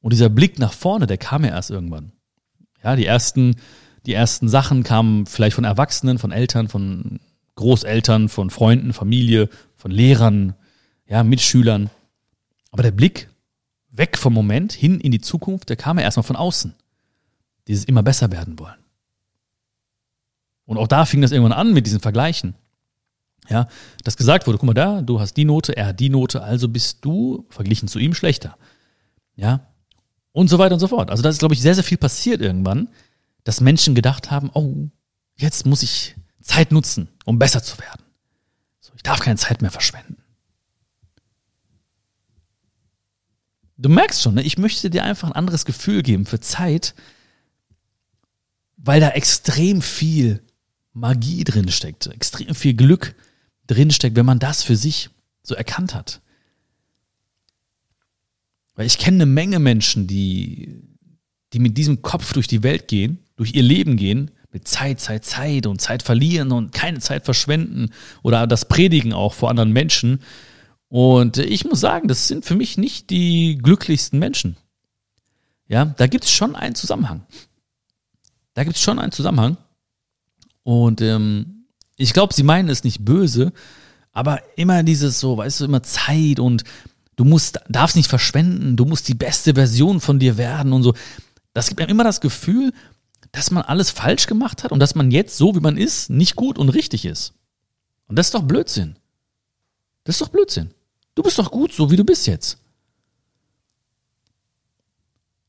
Und 0.00 0.12
dieser 0.12 0.28
Blick 0.28 0.58
nach 0.58 0.72
vorne, 0.72 1.06
der 1.06 1.18
kam 1.18 1.44
ja 1.44 1.50
erst 1.50 1.70
irgendwann. 1.70 2.12
Ja, 2.82 2.96
die 2.96 3.06
ersten, 3.06 3.56
die 4.06 4.14
ersten 4.14 4.48
Sachen 4.48 4.82
kamen 4.82 5.26
vielleicht 5.26 5.54
von 5.54 5.64
Erwachsenen, 5.64 6.18
von 6.18 6.32
Eltern, 6.32 6.68
von 6.68 7.20
Großeltern, 7.54 8.28
von 8.28 8.50
Freunden, 8.50 8.92
Familie, 8.92 9.48
von 9.76 9.90
Lehrern, 9.90 10.54
ja, 11.06 11.22
Mitschülern. 11.22 11.90
Aber 12.70 12.82
der 12.82 12.90
Blick 12.90 13.28
weg 13.90 14.16
vom 14.16 14.32
Moment 14.32 14.72
hin 14.72 14.98
in 15.00 15.12
die 15.12 15.20
Zukunft, 15.20 15.68
der 15.68 15.76
kam 15.76 15.98
ja 15.98 16.04
erstmal 16.04 16.24
von 16.24 16.36
außen. 16.36 16.74
Dieses 17.68 17.84
immer 17.84 18.02
besser 18.02 18.32
werden 18.32 18.58
wollen. 18.58 18.82
Und 20.64 20.78
auch 20.78 20.88
da 20.88 21.04
fing 21.04 21.20
das 21.20 21.32
irgendwann 21.32 21.52
an 21.52 21.72
mit 21.72 21.86
diesen 21.86 22.00
Vergleichen. 22.00 22.54
Ja, 23.48 23.68
dass 24.04 24.16
gesagt 24.16 24.46
wurde, 24.46 24.58
guck 24.58 24.66
mal 24.66 24.74
da, 24.74 25.02
du 25.02 25.20
hast 25.20 25.34
die 25.36 25.44
Note, 25.44 25.76
er 25.76 25.86
hat 25.86 26.00
die 26.00 26.08
Note, 26.08 26.42
also 26.42 26.68
bist 26.68 27.04
du 27.04 27.44
verglichen 27.50 27.88
zu 27.88 27.98
ihm 27.98 28.14
schlechter. 28.14 28.56
Ja, 29.34 29.72
und 30.32 30.48
so 30.48 30.58
weiter 30.58 30.74
und 30.74 30.80
so 30.80 30.88
fort. 30.88 31.10
Also 31.10 31.22
da 31.22 31.28
ist, 31.28 31.38
glaube 31.38 31.54
ich, 31.54 31.60
sehr, 31.60 31.74
sehr 31.74 31.84
viel 31.84 31.98
passiert 31.98 32.40
irgendwann, 32.40 32.88
dass 33.44 33.60
Menschen 33.60 33.94
gedacht 33.94 34.30
haben, 34.30 34.50
oh, 34.54 34.88
jetzt 35.36 35.66
muss 35.66 35.82
ich 35.82 36.16
Zeit 36.40 36.72
nutzen, 36.72 37.08
um 37.24 37.38
besser 37.38 37.62
zu 37.62 37.78
werden. 37.78 38.02
So, 38.80 38.92
ich 38.96 39.02
darf 39.02 39.20
keine 39.20 39.36
Zeit 39.36 39.62
mehr 39.62 39.70
verschwenden. 39.70 40.16
Du 43.76 43.88
merkst 43.88 44.22
schon, 44.22 44.34
ne? 44.34 44.42
ich 44.42 44.58
möchte 44.58 44.90
dir 44.90 45.02
einfach 45.02 45.28
ein 45.28 45.34
anderes 45.34 45.64
Gefühl 45.64 46.02
geben 46.02 46.24
für 46.24 46.40
Zeit, 46.40 46.94
weil 48.76 49.00
da 49.00 49.10
extrem 49.10 49.82
viel 49.82 50.42
Magie 50.92 51.42
drin 51.44 51.68
steckt, 51.70 52.06
extrem 52.06 52.54
viel 52.54 52.74
Glück 52.74 53.14
drin 53.66 53.90
steckt, 53.90 54.16
wenn 54.16 54.26
man 54.26 54.38
das 54.38 54.62
für 54.62 54.76
sich 54.76 55.10
so 55.42 55.54
erkannt 55.54 55.94
hat. 55.94 56.20
Weil 58.74 58.86
ich 58.86 58.98
kenne 58.98 59.16
eine 59.16 59.26
Menge 59.26 59.58
Menschen, 59.58 60.06
die, 60.06 60.82
die 61.52 61.58
mit 61.58 61.76
diesem 61.76 62.02
Kopf 62.02 62.32
durch 62.32 62.48
die 62.48 62.62
Welt 62.62 62.88
gehen, 62.88 63.18
durch 63.36 63.54
ihr 63.54 63.62
Leben 63.62 63.96
gehen, 63.96 64.30
mit 64.50 64.68
Zeit, 64.68 65.00
Zeit, 65.00 65.24
Zeit 65.24 65.66
und 65.66 65.80
Zeit 65.80 66.02
verlieren 66.02 66.52
und 66.52 66.72
keine 66.72 67.00
Zeit 67.00 67.24
verschwenden 67.24 67.90
oder 68.22 68.46
das 68.46 68.66
Predigen 68.66 69.12
auch 69.12 69.34
vor 69.34 69.50
anderen 69.50 69.72
Menschen 69.72 70.20
und 70.92 71.38
ich 71.38 71.64
muss 71.64 71.80
sagen, 71.80 72.06
das 72.06 72.28
sind 72.28 72.44
für 72.44 72.54
mich 72.54 72.76
nicht 72.76 73.08
die 73.08 73.56
glücklichsten 73.56 74.18
Menschen. 74.18 74.58
Ja, 75.66 75.86
da 75.86 76.06
gibt 76.06 76.24
es 76.24 76.30
schon 76.30 76.54
einen 76.54 76.74
Zusammenhang. 76.74 77.24
Da 78.52 78.62
gibt 78.62 78.76
es 78.76 78.82
schon 78.82 78.98
einen 78.98 79.10
Zusammenhang. 79.10 79.56
Und 80.64 81.00
ähm, 81.00 81.61
ich 82.02 82.12
glaube, 82.12 82.34
sie 82.34 82.42
meinen 82.42 82.68
es 82.68 82.84
nicht 82.84 83.04
böse, 83.04 83.52
aber 84.12 84.42
immer 84.56 84.82
dieses 84.82 85.20
so, 85.20 85.36
weißt 85.36 85.60
du, 85.60 85.64
immer 85.66 85.82
Zeit 85.82 86.40
und 86.40 86.64
du 87.16 87.24
musst, 87.24 87.60
darfst 87.68 87.96
nicht 87.96 88.08
verschwenden, 88.08 88.76
du 88.76 88.84
musst 88.84 89.08
die 89.08 89.14
beste 89.14 89.54
Version 89.54 90.00
von 90.00 90.18
dir 90.18 90.36
werden 90.36 90.72
und 90.72 90.82
so. 90.82 90.94
Das 91.54 91.68
gibt 91.68 91.80
einem 91.80 91.90
immer 91.90 92.04
das 92.04 92.20
Gefühl, 92.20 92.72
dass 93.30 93.50
man 93.50 93.62
alles 93.62 93.90
falsch 93.90 94.26
gemacht 94.26 94.64
hat 94.64 94.72
und 94.72 94.80
dass 94.80 94.94
man 94.94 95.10
jetzt 95.10 95.36
so, 95.36 95.54
wie 95.54 95.60
man 95.60 95.76
ist, 95.76 96.10
nicht 96.10 96.34
gut 96.34 96.58
und 96.58 96.70
richtig 96.70 97.04
ist. 97.04 97.34
Und 98.08 98.16
das 98.16 98.26
ist 98.26 98.34
doch 98.34 98.42
Blödsinn. 98.42 98.96
Das 100.04 100.16
ist 100.16 100.22
doch 100.22 100.28
Blödsinn. 100.28 100.70
Du 101.14 101.22
bist 101.22 101.38
doch 101.38 101.50
gut 101.50 101.72
so, 101.72 101.90
wie 101.90 101.96
du 101.96 102.04
bist 102.04 102.26
jetzt. 102.26 102.58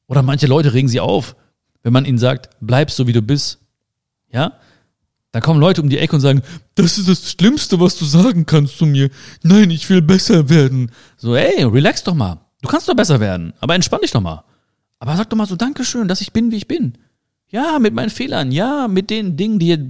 Oder 0.07 0.21
manche 0.21 0.47
Leute 0.47 0.73
regen 0.73 0.87
sie 0.87 0.99
auf, 0.99 1.35
wenn 1.81 1.93
man 1.93 2.05
ihnen 2.05 2.19
sagt, 2.19 2.49
bleib 2.61 2.91
so, 2.91 3.07
wie 3.07 3.13
du 3.13 3.21
bist. 3.21 3.59
Ja? 4.31 4.59
Da 5.33 5.41
kommen 5.41 5.59
Leute 5.59 5.81
um 5.81 5.89
die 5.89 5.97
Ecke 5.97 6.15
und 6.15 6.21
sagen, 6.21 6.43
das 6.75 6.99
ist 6.99 7.09
das 7.09 7.31
Schlimmste, 7.31 7.79
was 7.79 7.97
du 7.97 8.05
sagen 8.05 8.45
kannst 8.45 8.77
zu 8.77 8.85
mir. 8.85 9.09
Nein, 9.41 9.71
ich 9.71 9.89
will 9.89 10.03
besser 10.03 10.47
werden. 10.47 10.91
So, 11.17 11.35
ey, 11.35 11.63
relax 11.63 12.03
doch 12.03 12.13
mal. 12.13 12.39
Du 12.61 12.69
kannst 12.69 12.87
doch 12.87 12.95
besser 12.95 13.19
werden, 13.19 13.51
aber 13.59 13.73
entspann 13.73 14.01
dich 14.01 14.11
doch 14.11 14.21
mal. 14.21 14.43
Aber 14.99 15.17
sag 15.17 15.31
doch 15.31 15.35
mal 15.35 15.47
so, 15.47 15.55
Dankeschön, 15.55 16.07
dass 16.07 16.21
ich 16.21 16.33
bin, 16.33 16.51
wie 16.51 16.57
ich 16.57 16.67
bin. 16.67 16.93
Ja, 17.49 17.79
mit 17.79 17.95
meinen 17.95 18.11
Fehlern, 18.11 18.51
ja, 18.51 18.87
mit 18.87 19.09
den 19.09 19.35
Dingen, 19.35 19.57
die, 19.57 19.89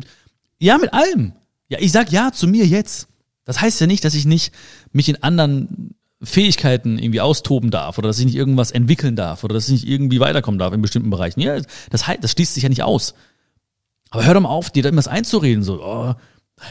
ja, 0.59 0.77
mit 0.77 0.93
allem. 0.93 1.33
Ja, 1.67 1.77
ich 1.81 1.91
sag 1.91 2.09
ja 2.09 2.31
zu 2.31 2.47
mir 2.47 2.65
jetzt. 2.65 3.09
Das 3.43 3.59
heißt 3.59 3.81
ja 3.81 3.87
nicht, 3.87 4.05
dass 4.05 4.15
ich 4.15 4.25
nicht 4.25 4.53
mich 4.93 5.09
in 5.09 5.21
anderen 5.23 5.93
Fähigkeiten 6.21 6.97
irgendwie 6.97 7.19
austoben 7.19 7.69
darf 7.69 7.97
oder 7.97 8.07
dass 8.07 8.17
ich 8.17 8.25
nicht 8.25 8.35
irgendwas 8.35 8.71
entwickeln 8.71 9.17
darf 9.17 9.43
oder 9.43 9.55
dass 9.55 9.67
ich 9.67 9.73
nicht 9.73 9.87
irgendwie 9.89 10.21
weiterkommen 10.21 10.57
darf 10.57 10.73
in 10.73 10.81
bestimmten 10.81 11.09
Bereichen. 11.09 11.41
Ja, 11.41 11.59
das, 11.89 12.05
das 12.21 12.31
schließt 12.31 12.53
sich 12.53 12.63
ja 12.63 12.69
nicht 12.69 12.83
aus. 12.83 13.13
Aber 14.13 14.25
hör 14.25 14.35
doch 14.35 14.41
mal 14.41 14.49
auf, 14.49 14.69
dir 14.69 14.83
da 14.83 14.89
immer 14.89 14.99
was 14.99 15.07
einzureden, 15.07 15.63
so, 15.63 15.83
oh, 15.83 16.13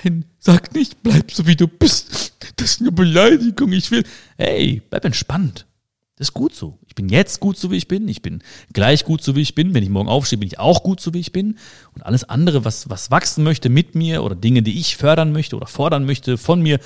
nein, 0.05 0.27
sag 0.39 0.73
nicht, 0.77 1.03
bleib 1.03 1.33
so 1.33 1.45
wie 1.45 1.57
du 1.57 1.67
bist. 1.67 2.35
Das 2.55 2.71
ist 2.71 2.81
eine 2.81 2.93
Beleidigung, 2.93 3.73
ich 3.73 3.91
will. 3.91 4.05
Hey, 4.37 4.81
bleib 4.89 5.05
entspannt. 5.05 5.67
Das 6.15 6.29
ist 6.29 6.35
gut 6.35 6.55
so. 6.55 6.79
Ich 6.87 6.95
bin 6.95 7.09
jetzt 7.09 7.41
gut 7.41 7.59
so, 7.59 7.73
wie 7.73 7.77
ich 7.77 7.89
bin. 7.89 8.07
Ich 8.07 8.23
bin 8.23 8.45
gleich 8.73 9.05
gut 9.05 9.25
so, 9.25 9.35
wie 9.35 9.41
ich 9.41 9.57
bin. 9.57 9.75
Wenn 9.75 9.83
ich 9.83 9.89
morgen 9.89 10.09
aufstehe, 10.09 10.39
bin 10.39 10.47
ich 10.47 10.61
auch 10.61 10.85
gut 10.85 11.01
so, 11.01 11.15
wie 11.15 11.19
ich 11.19 11.33
bin. 11.33 11.59
Und 11.97 12.07
alles 12.07 12.23
andere, 12.23 12.65
was, 12.65 12.89
was 12.89 13.11
wachsen 13.11 13.43
möchte 13.43 13.69
mit 13.71 13.97
mir 13.97 14.23
oder 14.23 14.37
Dinge, 14.37 14.63
die 14.63 14.79
ich 14.79 14.97
fördern 14.97 15.33
möchte 15.33 15.57
oder 15.57 15.67
fordern 15.67 16.05
möchte 16.05 16.39
von 16.39 16.63
mir, 16.63 16.79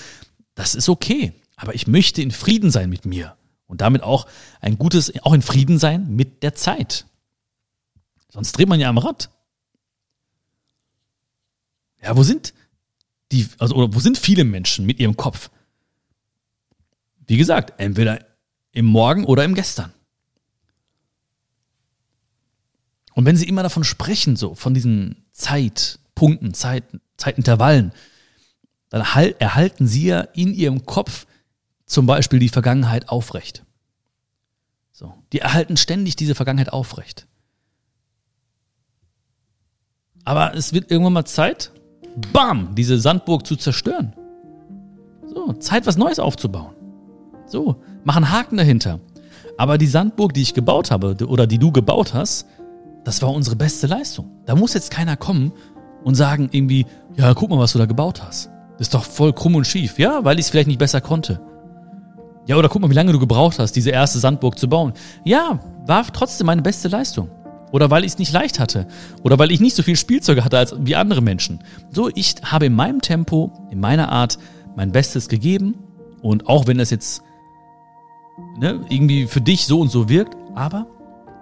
das 0.55 0.75
ist 0.75 0.88
okay. 0.88 1.35
Aber 1.57 1.75
ich 1.75 1.87
möchte 1.87 2.23
in 2.23 2.31
Frieden 2.31 2.71
sein 2.71 2.88
mit 2.88 3.05
mir. 3.05 3.37
Und 3.66 3.83
damit 3.83 4.03
auch 4.03 4.27
ein 4.62 4.79
gutes, 4.79 5.12
auch 5.23 5.35
in 5.35 5.42
Frieden 5.42 5.79
sein 5.79 6.16
mit 6.16 6.42
der 6.42 6.55
Zeit. 6.55 7.05
Sonst 8.31 8.53
dreht 8.53 8.71
man 8.71 8.81
ja 8.81 8.88
am 8.88 8.97
Rad. 8.97 9.29
Ja, 12.07 12.16
wo 12.16 12.23
sind 12.23 12.55
die, 13.33 13.49
also, 13.59 13.75
oder 13.75 13.92
wo 13.92 13.99
sind 13.99 14.16
viele 14.16 14.45
Menschen 14.45 14.87
mit 14.87 15.01
ihrem 15.01 15.16
Kopf? 15.16 15.51
Wie 17.27 17.37
gesagt, 17.37 17.81
entweder 17.81 18.25
im 18.71 18.87
Morgen 18.87 19.25
oder 19.25 19.42
im 19.42 19.57
Gestern. 19.57 19.92
Und 23.14 23.25
wenn 23.25 23.37
Sie 23.37 23.49
immer 23.49 23.64
davon 23.64 23.83
sprechen, 23.83 24.37
so 24.37 24.55
von 24.55 24.73
diesen 24.73 25.25
Zeitpunkten, 25.33 26.55
Zeit, 26.55 26.85
Zeitintervallen, 27.16 27.92
dann 28.88 29.01
erhalten 29.01 29.88
Sie 29.88 30.07
ja 30.07 30.21
in 30.21 30.55
Ihrem 30.55 30.87
Kopf 30.87 31.27
zum 31.87 32.07
Beispiel 32.07 32.38
die 32.38 32.51
Vergangenheit 32.51 33.09
aufrecht. 33.09 33.64
So, 34.92 35.12
die 35.33 35.40
erhalten 35.40 35.77
ständig 35.77 36.14
diese 36.14 36.37
Vergangenheit 36.37 36.73
aufrecht. 36.73 37.27
Aber 40.25 40.55
es 40.55 40.73
wird 40.73 40.92
irgendwann 40.92 41.12
mal 41.12 41.25
Zeit, 41.25 41.73
bam, 42.33 42.74
diese 42.74 42.98
Sandburg 42.98 43.46
zu 43.46 43.57
zerstören. 43.57 44.12
So, 45.26 45.52
Zeit, 45.55 45.87
was 45.87 45.96
Neues 45.96 46.18
aufzubauen. 46.18 46.74
So, 47.46 47.76
mach 48.05 48.16
einen 48.16 48.33
Haken 48.33 48.57
dahinter. 48.57 49.00
Aber 49.59 49.79
die 49.79 49.87
Sandburg, 49.87 50.35
die 50.35 50.42
ich 50.42 50.55
gebaut 50.55 50.90
habe 50.90 51.16
oder 51.26 51.46
die 51.46 51.59
du 51.59 51.72
gebaut 51.72 52.14
hast, 52.14 52.46
das 53.05 53.22
war 53.22 53.33
unsere 53.33 53.57
beste 53.57 53.87
Leistung. 53.87 54.31
Da 54.46 54.55
muss 54.55 54.74
jetzt 54.74 54.90
keiner 54.90 55.16
kommen 55.16 55.52
und 56.05 56.14
sagen 56.14 56.48
irgendwie, 56.50 56.87
ja, 57.16 57.33
guck 57.35 57.50
mal, 57.50 57.59
was 57.59 57.72
du 57.72 57.79
da 57.79 57.87
gebaut 57.87 58.22
hast. 58.22 58.50
Ist 58.79 58.94
doch 58.94 59.05
voll 59.05 59.33
krumm 59.33 59.55
und 59.55 59.66
schief. 59.66 59.98
Ja, 59.98 60.24
weil 60.24 60.38
ich 60.38 60.46
es 60.46 60.50
vielleicht 60.50 60.68
nicht 60.68 60.79
besser 60.79 61.00
konnte. 61.00 61.40
Ja, 62.46 62.57
oder 62.57 62.68
guck 62.68 62.83
mal, 62.83 62.90
wie 62.90 62.94
lange 62.94 63.12
du 63.12 63.18
gebraucht 63.18 63.59
hast, 63.59 63.72
diese 63.72 63.90
erste 63.90 64.18
Sandburg 64.18 64.59
zu 64.59 64.68
bauen. 64.68 64.92
Ja, 65.24 65.59
war 65.87 66.05
trotzdem 66.12 66.46
meine 66.46 66.62
beste 66.62 66.88
Leistung. 66.88 67.31
Oder 67.77 67.91
weil 67.91 68.05
ich 68.05 68.12
es 68.12 68.19
nicht 68.19 68.33
leicht 68.33 68.59
hatte. 68.59 68.89
Oder 69.23 69.39
weil 69.39 69.53
ich 69.53 69.61
nicht 69.61 69.77
so 69.77 69.83
viel 69.83 69.97
Spielzeuge 69.97 70.43
hatte 70.47 70.57
als 70.57 70.75
wie 70.81 70.97
andere 70.97 71.21
Menschen. 71.21 71.59
So, 71.91 72.09
ich 72.15 72.37
habe 72.43 72.65
in 72.65 72.75
meinem 72.75 73.03
Tempo, 73.03 73.53
in 73.71 73.81
meiner 73.81 74.11
Art 74.11 74.39
mein 74.77 74.93
Bestes 74.93 75.29
gegeben. 75.29 75.75
Und 76.23 76.49
auch 76.49 76.67
wenn 76.67 76.79
das 76.79 76.89
jetzt 76.89 77.23
ne, 78.59 78.81
irgendwie 78.89 79.27
für 79.27 79.43
dich 79.43 79.67
so 79.67 79.79
und 79.79 79.91
so 79.91 80.09
wirkt, 80.09 80.39
aber 80.55 80.87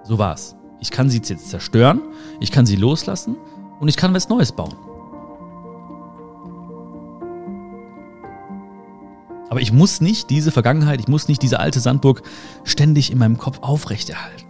so 0.02 0.18
war's. 0.18 0.56
Ich 0.80 0.90
kann 0.90 1.08
sie 1.08 1.18
jetzt 1.18 1.50
zerstören, 1.50 2.00
ich 2.40 2.50
kann 2.50 2.66
sie 2.66 2.74
loslassen 2.74 3.36
und 3.78 3.86
ich 3.86 3.96
kann 3.96 4.12
was 4.12 4.28
Neues 4.28 4.50
bauen. 4.50 4.74
Aber 9.50 9.60
ich 9.60 9.72
muss 9.72 10.00
nicht 10.00 10.30
diese 10.30 10.50
Vergangenheit, 10.50 10.98
ich 10.98 11.06
muss 11.06 11.28
nicht 11.28 11.42
diese 11.42 11.60
alte 11.60 11.78
Sandburg 11.78 12.22
ständig 12.64 13.12
in 13.12 13.18
meinem 13.18 13.38
Kopf 13.38 13.60
aufrechterhalten. 13.60 14.43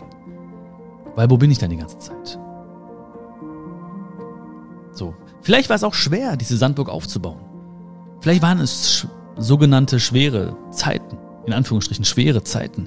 Weil 1.16 1.30
wo 1.30 1.36
bin 1.36 1.50
ich 1.50 1.58
dann 1.58 1.70
die 1.70 1.76
ganze 1.76 1.98
Zeit? 1.98 2.38
So. 4.92 5.14
Vielleicht 5.42 5.68
war 5.68 5.76
es 5.76 5.84
auch 5.84 5.94
schwer, 5.94 6.36
diese 6.36 6.56
Sandburg 6.56 6.88
aufzubauen. 6.88 7.40
Vielleicht 8.20 8.42
waren 8.42 8.60
es 8.60 9.06
sogenannte 9.36 10.00
schwere 10.00 10.56
Zeiten 10.70 11.18
in 11.46 11.52
Anführungsstrichen 11.52 12.04
schwere 12.04 12.42
Zeiten. 12.42 12.86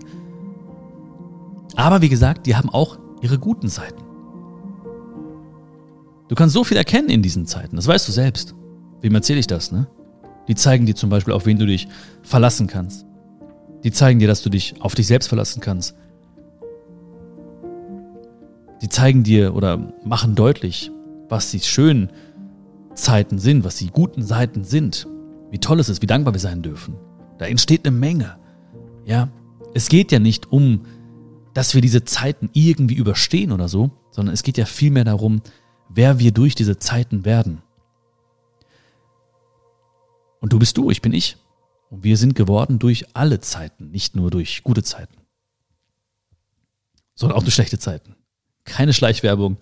Aber 1.75 2.01
wie 2.01 2.09
gesagt, 2.09 2.45
die 2.45 2.55
haben 2.55 2.69
auch 2.69 2.97
ihre 3.21 3.37
guten 3.37 3.69
Seiten. 3.69 4.03
Du 6.27 6.35
kannst 6.35 6.53
so 6.53 6.63
viel 6.63 6.77
erkennen 6.77 7.09
in 7.09 7.21
diesen 7.21 7.45
Zeiten, 7.45 7.75
das 7.75 7.87
weißt 7.87 8.07
du 8.07 8.11
selbst. 8.11 8.55
Wem 9.01 9.15
erzähle 9.15 9.39
ich 9.39 9.47
das, 9.47 9.71
ne? 9.71 9.87
Die 10.47 10.55
zeigen 10.55 10.85
dir 10.85 10.95
zum 10.95 11.09
Beispiel, 11.09 11.33
auf 11.33 11.45
wen 11.45 11.59
du 11.59 11.65
dich 11.65 11.87
verlassen 12.23 12.67
kannst. 12.67 13.05
Die 13.83 13.91
zeigen 13.91 14.19
dir, 14.19 14.27
dass 14.27 14.41
du 14.41 14.49
dich 14.49 14.81
auf 14.81 14.95
dich 14.95 15.07
selbst 15.07 15.27
verlassen 15.27 15.61
kannst. 15.61 15.95
Sie 18.79 18.89
zeigen 18.89 19.23
dir 19.23 19.55
oder 19.55 19.93
machen 20.03 20.35
deutlich, 20.35 20.91
was 21.29 21.51
die 21.51 21.59
schönen 21.59 22.11
Zeiten 22.93 23.39
sind, 23.39 23.63
was 23.63 23.77
die 23.77 23.89
guten 23.89 24.23
Seiten 24.23 24.63
sind, 24.63 25.07
wie 25.51 25.59
toll 25.59 25.79
es 25.79 25.89
ist, 25.89 26.01
wie 26.01 26.07
dankbar 26.07 26.33
wir 26.33 26.39
sein 26.39 26.61
dürfen. 26.61 26.95
Da 27.37 27.45
entsteht 27.45 27.87
eine 27.87 27.95
Menge. 27.95 28.37
Ja, 29.05 29.29
es 29.73 29.89
geht 29.89 30.11
ja 30.11 30.19
nicht 30.19 30.51
um, 30.51 30.85
dass 31.53 31.73
wir 31.73 31.81
diese 31.81 32.03
Zeiten 32.03 32.49
irgendwie 32.53 32.95
überstehen 32.95 33.51
oder 33.51 33.67
so, 33.67 33.91
sondern 34.11 34.33
es 34.33 34.43
geht 34.43 34.57
ja 34.57 34.65
vielmehr 34.65 35.05
darum, 35.05 35.41
wer 35.89 36.19
wir 36.19 36.31
durch 36.31 36.55
diese 36.55 36.77
Zeiten 36.77 37.25
werden. 37.25 37.61
Und 40.39 40.53
du 40.53 40.59
bist 40.59 40.77
du, 40.77 40.91
ich 40.91 41.01
bin 41.01 41.13
ich. 41.13 41.37
Und 41.89 42.03
wir 42.03 42.17
sind 42.17 42.35
geworden 42.35 42.79
durch 42.79 43.15
alle 43.15 43.39
Zeiten, 43.39 43.91
nicht 43.91 44.15
nur 44.15 44.29
durch 44.29 44.63
gute 44.63 44.83
Zeiten, 44.83 45.15
sondern 47.15 47.37
auch 47.37 47.43
durch 47.43 47.55
schlechte 47.55 47.79
Zeiten. 47.79 48.16
Keine 48.67 48.93
Schleichwerbung, 48.93 49.57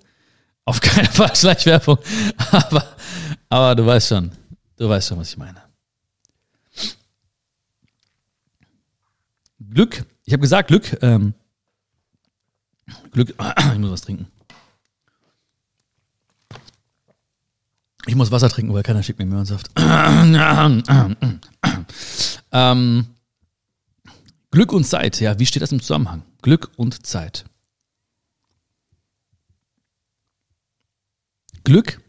auf 0.66 0.82
keinen 0.82 1.06
Fall 1.06 1.36
Schleichwerbung, 1.36 2.00
aber, 2.52 2.96
aber 3.50 3.76
du 3.76 3.86
weißt 3.86 4.10
schon, 4.10 4.32
du 4.78 4.90
weißt 4.90 5.10
schon, 5.10 5.20
was 5.20 5.30
ich 5.30 5.38
meine. 5.38 5.62
Glück, 9.60 10.06
ich 10.26 10.34
habe 10.34 10.42
gesagt, 10.42 10.68
Glück, 10.68 10.98
ähm, 11.02 11.34
Glück, 13.12 13.34
ich 13.74 13.78
muss 13.78 13.92
was 13.92 14.02
trinken. 14.02 14.28
Ich 18.08 18.16
muss 18.16 18.32
Wasser 18.32 18.50
trinken, 18.50 18.74
weil 18.74 18.84
keiner 18.84 19.02
schickt 19.02 19.18
mir 19.18 19.26
Möhrensaft. 19.26 19.72
ähm, 22.52 23.08
Glück 24.52 24.74
und 24.74 24.84
Zeit, 24.84 25.20
ja, 25.20 25.40
wie 25.40 25.46
steht 25.46 25.64
das 25.64 25.72
im 25.72 25.82
Zusammenhang? 25.82 26.24
Glück 26.42 26.72
und 26.76 27.06
Zeit. 27.06 27.46
Glück 31.66 32.00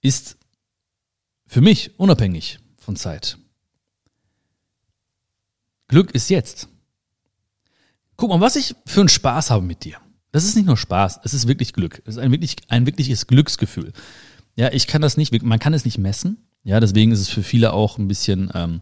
ist 0.00 0.38
für 1.46 1.60
mich 1.60 1.98
unabhängig 1.98 2.58
von 2.78 2.96
Zeit. 2.96 3.36
Glück 5.88 6.12
ist 6.12 6.30
jetzt. 6.30 6.68
Guck 8.16 8.30
mal, 8.30 8.40
was 8.40 8.56
ich 8.56 8.74
für 8.86 9.00
einen 9.00 9.10
Spaß 9.10 9.50
habe 9.50 9.64
mit 9.64 9.84
dir. 9.84 9.98
Das 10.32 10.44
ist 10.44 10.56
nicht 10.56 10.64
nur 10.64 10.78
Spaß, 10.78 11.20
es 11.22 11.34
ist 11.34 11.48
wirklich 11.48 11.74
Glück. 11.74 12.02
Es 12.06 12.16
ist 12.16 12.18
ein, 12.18 12.32
wirklich, 12.32 12.56
ein 12.68 12.86
wirkliches 12.86 13.26
Glücksgefühl. 13.26 13.92
Ja, 14.56 14.72
ich 14.72 14.86
kann 14.86 15.02
das 15.02 15.18
nicht, 15.18 15.42
man 15.42 15.58
kann 15.58 15.74
es 15.74 15.84
nicht 15.84 15.98
messen. 15.98 16.38
Ja, 16.62 16.80
deswegen 16.80 17.12
ist 17.12 17.20
es 17.20 17.28
für 17.28 17.42
viele 17.42 17.74
auch 17.74 17.98
ein 17.98 18.08
bisschen, 18.08 18.50
ähm, 18.54 18.80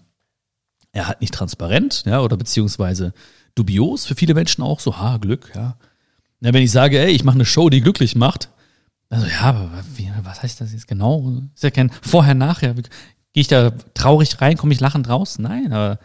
ja, 0.94 1.08
halt 1.08 1.20
nicht 1.20 1.34
transparent, 1.34 2.04
ja, 2.06 2.20
oder 2.20 2.36
beziehungsweise 2.36 3.12
dubios. 3.56 4.06
Für 4.06 4.14
viele 4.14 4.34
Menschen 4.34 4.62
auch 4.62 4.78
so, 4.78 4.98
ha, 4.98 5.16
Glück, 5.16 5.50
ja. 5.56 5.76
Ja, 6.40 6.52
wenn 6.52 6.62
ich 6.62 6.70
sage, 6.70 7.00
ey, 7.00 7.10
ich 7.10 7.24
mache 7.24 7.36
eine 7.36 7.44
Show, 7.44 7.70
die 7.70 7.80
glücklich 7.80 8.14
macht, 8.14 8.50
also 9.10 9.26
ja, 9.26 9.40
aber 9.40 9.84
wie, 9.94 10.10
was 10.22 10.42
heißt 10.42 10.60
das 10.60 10.72
jetzt 10.72 10.86
genau? 10.86 11.42
Ist 11.54 11.64
ja 11.64 11.70
kein 11.70 11.90
Vorher, 12.02 12.34
Nachher. 12.34 12.74
Gehe 12.74 12.86
ich 13.34 13.48
da 13.48 13.70
traurig 13.94 14.40
rein, 14.40 14.56
komme 14.56 14.72
ich 14.72 14.80
lachend 14.80 15.08
raus? 15.08 15.38
Nein, 15.38 15.72
aber 15.72 15.98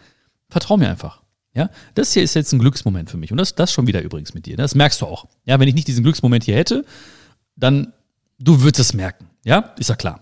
vertrau 0.48 0.76
mir 0.76 0.88
einfach. 0.88 1.22
Ja, 1.54 1.70
das 1.94 2.12
hier 2.12 2.22
ist 2.22 2.34
jetzt 2.34 2.52
ein 2.52 2.58
Glücksmoment 2.58 3.10
für 3.10 3.16
mich. 3.16 3.30
Und 3.30 3.38
das, 3.38 3.54
das 3.54 3.72
schon 3.72 3.86
wieder 3.86 4.02
übrigens 4.02 4.34
mit 4.34 4.46
dir. 4.46 4.56
Das 4.56 4.74
merkst 4.74 5.00
du 5.00 5.06
auch. 5.06 5.26
Ja, 5.44 5.60
wenn 5.60 5.68
ich 5.68 5.74
nicht 5.74 5.86
diesen 5.86 6.02
Glücksmoment 6.02 6.44
hier 6.44 6.56
hätte, 6.56 6.84
dann, 7.54 7.92
du 8.38 8.62
würdest 8.62 8.80
es 8.80 8.94
merken. 8.94 9.30
Ja, 9.44 9.74
ist 9.78 9.88
ja 9.88 9.94
klar. 9.94 10.18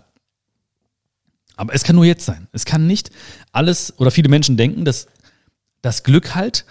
Aber 1.57 1.75
es 1.75 1.85
kann 1.85 1.97
nur 1.97 2.05
jetzt 2.05 2.27
sein. 2.27 2.49
Es 2.53 2.65
kann 2.65 2.87
nicht 2.87 3.11
alles, 3.53 3.99
oder 3.99 4.11
viele 4.11 4.29
Menschen 4.29 4.57
denken, 4.57 4.85
dass 4.85 5.07
das 5.81 6.03
Glück 6.03 6.35
halt 6.35 6.67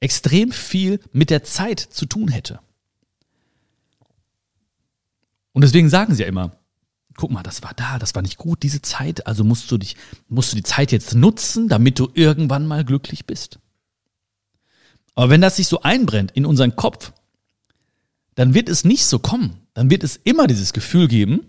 extrem 0.00 0.52
viel 0.52 1.00
mit 1.12 1.30
der 1.30 1.44
Zeit 1.44 1.80
zu 1.80 2.06
tun 2.06 2.28
hätte. 2.28 2.60
Und 5.54 5.62
deswegen 5.62 5.88
sagen 5.88 6.14
sie 6.14 6.22
ja 6.22 6.28
immer, 6.28 6.50
guck 7.16 7.30
mal, 7.30 7.44
das 7.44 7.62
war 7.62 7.72
da, 7.74 7.98
das 7.98 8.14
war 8.14 8.22
nicht 8.22 8.38
gut, 8.38 8.62
diese 8.62 8.82
Zeit, 8.82 9.26
also 9.26 9.44
musst 9.44 9.70
du 9.70 9.78
dich, 9.78 9.96
musst 10.28 10.52
du 10.52 10.56
die 10.56 10.64
Zeit 10.64 10.92
jetzt 10.92 11.14
nutzen, 11.14 11.68
damit 11.68 11.98
du 11.98 12.10
irgendwann 12.12 12.66
mal 12.66 12.84
glücklich 12.84 13.24
bist. 13.24 13.60
Aber 15.14 15.30
wenn 15.30 15.40
das 15.40 15.56
sich 15.56 15.68
so 15.68 15.80
einbrennt 15.82 16.32
in 16.32 16.44
unseren 16.44 16.74
Kopf, 16.74 17.12
dann 18.34 18.52
wird 18.52 18.68
es 18.68 18.84
nicht 18.84 19.06
so 19.06 19.20
kommen. 19.20 19.60
Dann 19.74 19.90
wird 19.90 20.02
es 20.02 20.16
immer 20.16 20.48
dieses 20.48 20.72
Gefühl 20.72 21.06
geben, 21.06 21.48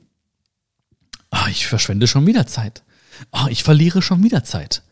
oh, 1.32 1.48
ich 1.50 1.66
verschwende 1.66 2.06
schon 2.06 2.28
wieder 2.28 2.46
Zeit. 2.46 2.84
Oh, 3.32 3.48
ich 3.50 3.64
verliere 3.64 4.04
schon 4.04 4.24
wieder 4.24 4.44
Zeit. 4.44 4.84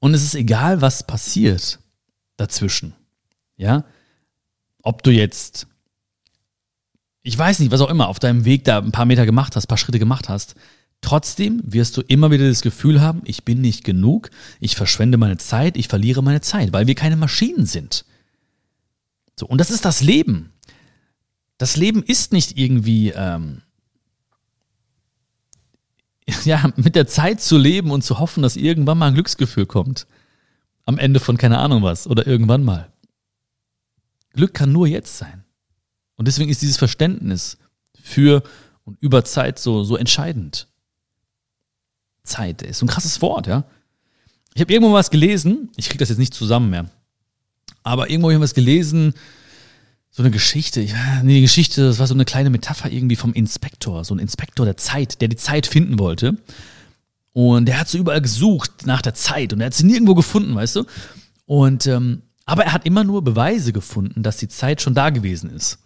Und 0.00 0.14
es 0.14 0.22
ist 0.22 0.34
egal, 0.34 0.80
was 0.80 1.06
passiert 1.06 1.78
dazwischen. 2.38 2.94
Ja? 3.58 3.84
Ob 4.82 5.02
du 5.02 5.10
jetzt 5.10 5.66
ich 7.26 7.36
weiß 7.36 7.58
nicht, 7.58 7.72
was 7.72 7.80
auch 7.80 7.90
immer, 7.90 8.06
auf 8.06 8.20
deinem 8.20 8.44
Weg 8.44 8.62
da 8.62 8.78
ein 8.78 8.92
paar 8.92 9.04
Meter 9.04 9.26
gemacht 9.26 9.56
hast, 9.56 9.64
ein 9.64 9.68
paar 9.68 9.78
Schritte 9.78 9.98
gemacht 9.98 10.28
hast, 10.28 10.54
trotzdem 11.00 11.60
wirst 11.64 11.96
du 11.96 12.02
immer 12.02 12.30
wieder 12.30 12.48
das 12.48 12.62
Gefühl 12.62 13.00
haben, 13.00 13.22
ich 13.24 13.44
bin 13.44 13.60
nicht 13.60 13.82
genug, 13.82 14.30
ich 14.60 14.76
verschwende 14.76 15.18
meine 15.18 15.36
Zeit, 15.36 15.76
ich 15.76 15.88
verliere 15.88 16.22
meine 16.22 16.40
Zeit, 16.40 16.72
weil 16.72 16.86
wir 16.86 16.94
keine 16.94 17.16
Maschinen 17.16 17.66
sind. 17.66 18.04
So, 19.34 19.44
und 19.46 19.58
das 19.60 19.72
ist 19.72 19.84
das 19.84 20.02
Leben. 20.02 20.52
Das 21.58 21.76
Leben 21.76 22.04
ist 22.04 22.32
nicht 22.32 22.56
irgendwie, 22.56 23.10
ähm, 23.10 23.62
ja, 26.44 26.70
mit 26.76 26.94
der 26.94 27.08
Zeit 27.08 27.40
zu 27.40 27.58
leben 27.58 27.90
und 27.90 28.02
zu 28.02 28.20
hoffen, 28.20 28.44
dass 28.44 28.54
irgendwann 28.54 28.98
mal 28.98 29.08
ein 29.08 29.14
Glücksgefühl 29.14 29.66
kommt. 29.66 30.06
Am 30.84 30.96
Ende 30.96 31.18
von 31.18 31.38
keine 31.38 31.58
Ahnung 31.58 31.82
was 31.82 32.06
oder 32.06 32.24
irgendwann 32.24 32.62
mal. 32.62 32.92
Glück 34.32 34.54
kann 34.54 34.70
nur 34.70 34.86
jetzt 34.86 35.18
sein. 35.18 35.42
Und 36.16 36.28
deswegen 36.28 36.50
ist 36.50 36.62
dieses 36.62 36.76
Verständnis 36.76 37.58
für 38.00 38.42
und 38.84 39.00
über 39.00 39.24
Zeit 39.24 39.58
so, 39.58 39.84
so 39.84 39.96
entscheidend. 39.96 40.68
Zeit 42.22 42.62
ist 42.62 42.78
so 42.78 42.86
ein 42.86 42.88
krasses 42.88 43.20
Wort, 43.22 43.46
ja. 43.46 43.64
Ich 44.54 44.60
habe 44.60 44.72
irgendwo 44.72 44.92
was 44.94 45.10
gelesen, 45.10 45.70
ich 45.76 45.88
kriege 45.88 45.98
das 45.98 46.08
jetzt 46.08 46.18
nicht 46.18 46.34
zusammen 46.34 46.70
mehr, 46.70 46.90
aber 47.82 48.08
irgendwo 48.08 48.28
habe 48.28 48.34
ich 48.34 48.40
was 48.40 48.54
gelesen, 48.54 49.14
so 50.10 50.22
eine 50.22 50.30
Geschichte, 50.30 50.80
ich, 50.80 50.94
nee, 51.22 51.34
die 51.34 51.40
Geschichte, 51.42 51.86
das 51.86 51.98
war 51.98 52.06
so 52.06 52.14
eine 52.14 52.24
kleine 52.24 52.48
Metapher 52.48 52.90
irgendwie 52.90 53.16
vom 53.16 53.34
Inspektor, 53.34 54.02
so 54.02 54.14
ein 54.14 54.18
Inspektor 54.18 54.64
der 54.64 54.78
Zeit, 54.78 55.20
der 55.20 55.28
die 55.28 55.36
Zeit 55.36 55.66
finden 55.66 55.98
wollte. 55.98 56.38
Und 57.34 57.66
der 57.66 57.78
hat 57.78 57.88
so 57.88 57.98
überall 57.98 58.22
gesucht 58.22 58.86
nach 58.86 59.02
der 59.02 59.12
Zeit 59.12 59.52
und 59.52 59.60
er 59.60 59.66
hat 59.66 59.74
sie 59.74 59.84
nirgendwo 59.84 60.14
gefunden, 60.14 60.54
weißt 60.54 60.76
du? 60.76 60.84
Und 61.44 61.86
ähm, 61.86 62.22
aber 62.46 62.64
er 62.64 62.72
hat 62.72 62.86
immer 62.86 63.04
nur 63.04 63.22
Beweise 63.22 63.74
gefunden, 63.74 64.22
dass 64.22 64.38
die 64.38 64.48
Zeit 64.48 64.80
schon 64.80 64.94
da 64.94 65.10
gewesen 65.10 65.50
ist. 65.50 65.78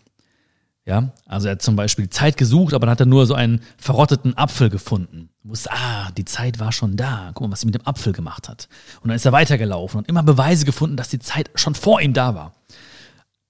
Ja, 0.87 1.13
also 1.27 1.49
er 1.49 1.53
hat 1.53 1.63
zum 1.63 1.77
Beispiel 1.77 2.07
die 2.07 2.11
Zeit 2.11 2.37
gesucht, 2.37 2.73
aber 2.73 2.87
dann 2.87 2.93
hat 2.93 3.01
er 3.01 3.07
nur 3.07 3.27
so 3.27 3.35
einen 3.35 3.61
verrotteten 3.77 4.37
Apfel 4.37 4.71
gefunden. 4.71 5.29
Wusste, 5.43 5.71
ah, 5.73 6.11
die 6.13 6.25
Zeit 6.25 6.59
war 6.59 6.73
schon 6.73 6.97
da. 6.97 7.31
Guck 7.35 7.47
mal, 7.47 7.53
was 7.53 7.61
sie 7.61 7.67
mit 7.67 7.75
dem 7.75 7.87
Apfel 7.87 8.13
gemacht 8.13 8.49
hat. 8.49 8.69
Und 9.03 9.09
dann 9.09 9.17
ist 9.17 9.27
er 9.27 9.33
weitergelaufen 9.33 9.99
und 9.99 10.09
immer 10.09 10.23
Beweise 10.23 10.65
gefunden, 10.65 10.97
dass 10.97 11.09
die 11.09 11.19
Zeit 11.19 11.51
schon 11.55 11.75
vor 11.75 12.01
ihm 12.01 12.15
da 12.15 12.35
war. 12.35 12.55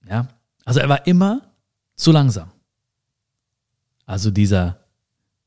Ja, 0.08 0.26
also 0.64 0.80
er 0.80 0.88
war 0.88 1.06
immer 1.06 1.42
zu 1.96 2.10
langsam. 2.10 2.50
Also 4.06 4.32
dieser, 4.32 4.78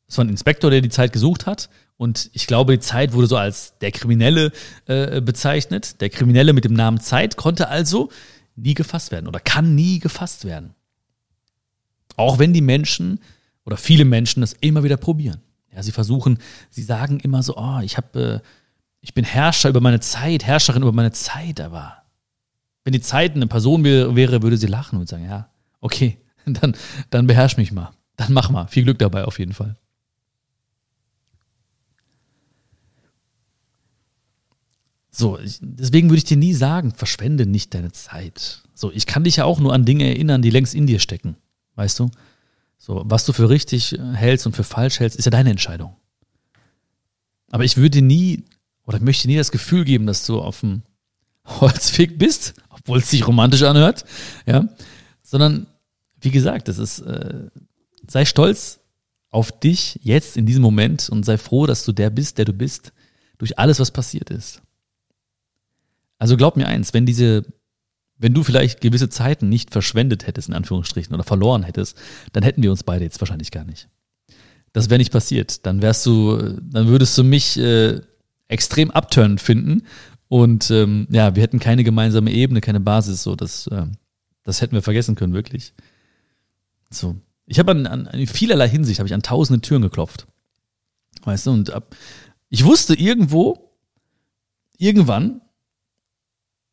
es 0.08 0.18
war 0.18 0.24
ein 0.24 0.30
Inspektor, 0.30 0.72
der 0.72 0.82
die 0.82 0.90
Zeit 0.90 1.12
gesucht 1.12 1.46
hat. 1.46 1.70
Und 1.98 2.30
ich 2.34 2.48
glaube, 2.48 2.74
die 2.74 2.80
Zeit 2.80 3.14
wurde 3.14 3.28
so 3.28 3.38
als 3.38 3.78
der 3.80 3.92
Kriminelle 3.92 4.52
äh, 4.86 5.20
bezeichnet. 5.20 6.00
Der 6.00 6.10
Kriminelle 6.10 6.54
mit 6.54 6.64
dem 6.64 6.74
Namen 6.74 7.02
Zeit 7.02 7.36
konnte 7.36 7.68
also 7.68 8.10
nie 8.56 8.74
gefasst 8.74 9.12
werden 9.12 9.28
oder 9.28 9.40
kann 9.42 9.76
nie 9.76 10.00
gefasst 10.00 10.46
werden. 10.46 10.76
Auch 12.16 12.40
wenn 12.40 12.54
die 12.54 12.62
Menschen 12.62 13.20
oder 13.66 13.78
viele 13.78 14.06
Menschen 14.06 14.42
das 14.42 14.54
immer 14.54 14.84
wieder 14.84 14.98
probieren. 14.98 15.42
Ja, 15.74 15.82
sie 15.82 15.92
versuchen, 15.92 16.38
sie 16.70 16.84
sagen 16.84 17.20
immer 17.20 17.42
so, 17.42 17.58
oh, 17.58 17.80
ich 17.82 17.98
habe, 17.98 18.42
äh, 18.44 18.48
ich 19.02 19.14
bin 19.14 19.26
Herrscher 19.26 19.70
über 19.70 19.82
meine 19.82 20.00
Zeit, 20.00 20.46
Herrscherin 20.46 20.84
über 20.84 20.92
meine 20.92 21.12
Zeit, 21.12 21.60
aber 21.60 22.04
wenn 22.84 22.94
die 22.94 23.02
Zeit 23.02 23.36
eine 23.36 23.48
Person 23.48 23.84
wäre, 23.84 24.42
würde 24.42 24.58
sie 24.58 24.68
lachen 24.68 25.00
und 25.00 25.08
sagen, 25.08 25.26
ja, 25.26 25.50
okay, 25.80 26.18
dann, 26.46 26.76
dann 27.10 27.28
beherrsch 27.28 27.58
mich 27.58 27.72
mal. 27.72 27.92
Dann 28.16 28.34
mach 28.34 28.50
mal. 28.50 28.68
Viel 28.68 28.84
Glück 28.84 29.00
dabei 29.00 29.26
auf 29.26 29.40
jeden 29.40 29.54
Fall. 29.54 29.76
So, 35.16 35.38
deswegen 35.62 36.10
würde 36.10 36.18
ich 36.18 36.24
dir 36.24 36.38
nie 36.38 36.54
sagen, 36.54 36.92
verschwende 36.92 37.46
nicht 37.46 37.74
deine 37.74 37.92
Zeit. 37.92 38.64
So, 38.74 38.92
ich 38.92 39.06
kann 39.06 39.24
dich 39.24 39.36
ja 39.38 39.46
auch 39.46 39.60
nur 39.60 39.72
an 39.72 39.86
Dinge 39.86 40.06
erinnern, 40.06 40.42
die 40.42 40.50
längst 40.50 40.74
in 40.74 40.88
dir 40.88 41.00
stecken. 41.00 41.38
Weißt 41.76 42.00
du? 42.00 42.10
So, 42.78 43.02
was 43.06 43.26
du 43.26 43.34
für 43.34 43.50
richtig 43.50 43.98
hältst 44.14 44.46
und 44.46 44.56
für 44.56 44.64
falsch 44.64 45.00
hältst, 45.00 45.18
ist 45.18 45.26
ja 45.26 45.32
deine 45.32 45.52
Entscheidung. 45.52 45.96
Aber 47.50 47.64
ich 47.64 47.78
würde 47.78 48.02
nie 48.02 48.44
oder 48.86 49.00
möchte 49.00 49.28
nie 49.28 49.38
das 49.38 49.52
Gefühl 49.52 49.86
geben, 49.86 50.06
dass 50.06 50.26
du 50.26 50.42
auf 50.42 50.60
dem 50.60 50.82
Holzweg 51.46 52.18
bist, 52.18 52.56
obwohl 52.70 53.00
es 53.00 53.10
sich 53.10 53.28
romantisch 53.28 53.64
anhört, 53.64 54.06
ja, 54.46 54.68
sondern 55.22 55.68
wie 56.22 56.32
gesagt, 56.32 56.68
das 56.68 56.78
ist, 56.78 57.00
äh, 57.00 57.50
sei 58.08 58.26
stolz 58.26 58.80
auf 59.30 59.52
dich 59.52 60.00
jetzt 60.04 60.38
in 60.38 60.46
diesem 60.46 60.62
Moment 60.62 61.10
und 61.10 61.26
sei 61.26 61.38
froh, 61.38 61.66
dass 61.66 61.84
du 61.86 61.92
der 61.92 62.10
bist, 62.10 62.38
der 62.38 62.46
du 62.46 62.54
bist, 62.54 62.94
durch 63.38 63.58
alles, 63.60 63.80
was 63.80 63.92
passiert 63.92 64.30
ist. 64.30 64.62
Also 66.18 66.38
glaub 66.38 66.56
mir 66.56 66.68
eins, 66.68 66.94
wenn 66.94 67.06
diese 67.06 67.44
wenn 68.18 68.34
du 68.34 68.44
vielleicht 68.44 68.82
gewisse 68.82 69.10
Zeiten 69.10 69.50
nicht 69.50 69.72
verschwendet 69.72 70.28
hättest, 70.28 70.50
in 70.50 70.54
Anführungsstrichen, 70.54 71.14
oder 71.14 71.24
verloren 71.24 71.64
hättest, 71.64 71.98
dann 72.32 72.44
hätten 72.44 72.64
wir 72.64 72.72
uns 72.72 72.84
beide 72.84 73.04
jetzt 73.04 73.20
wahrscheinlich 73.22 73.52
gar 73.52 73.66
nicht. 73.66 73.90
Das 74.72 74.90
wäre 74.90 74.98
nicht 74.98 75.12
passiert. 75.12 75.66
Dann 75.66 75.82
wärst 75.82 76.06
du, 76.06 76.60
dann 76.62 76.88
würdest 76.88 77.18
du 77.18 77.24
mich 77.24 77.58
äh, 77.60 78.02
extrem 78.48 78.92
abturnend 78.92 79.42
finden 79.42 79.84
und 80.34 80.72
ähm, 80.72 81.08
ja, 81.12 81.36
wir 81.36 81.44
hätten 81.44 81.60
keine 81.60 81.84
gemeinsame 81.84 82.32
Ebene, 82.32 82.60
keine 82.60 82.80
Basis. 82.80 83.22
So, 83.22 83.36
das, 83.36 83.68
äh, 83.68 83.86
das 84.42 84.62
hätten 84.62 84.74
wir 84.74 84.82
vergessen 84.82 85.14
können, 85.14 85.36
wirklich. 85.36 85.74
So, 86.90 87.18
ich 87.46 87.60
habe 87.60 87.70
an, 87.70 87.86
an, 87.86 88.08
in 88.08 88.26
vielerlei 88.26 88.68
Hinsicht 88.68 88.98
habe 88.98 89.06
ich 89.06 89.14
an 89.14 89.22
tausende 89.22 89.62
Türen 89.62 89.84
geklopft, 89.84 90.26
weißt 91.22 91.46
du. 91.46 91.52
Und 91.52 91.70
ab, 91.72 91.96
ich 92.50 92.66
wusste 92.66 92.96
irgendwo, 92.96 93.78
irgendwann, 94.80 95.42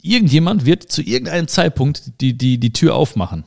irgendjemand 0.03 0.67
wird 0.67 0.91
zu 0.91 1.03
irgendeinem 1.03 1.49
Zeitpunkt 1.49 2.21
die 2.21 2.37
die 2.37 2.59
die 2.59 2.73
Tür 2.73 2.95
aufmachen. 2.95 3.45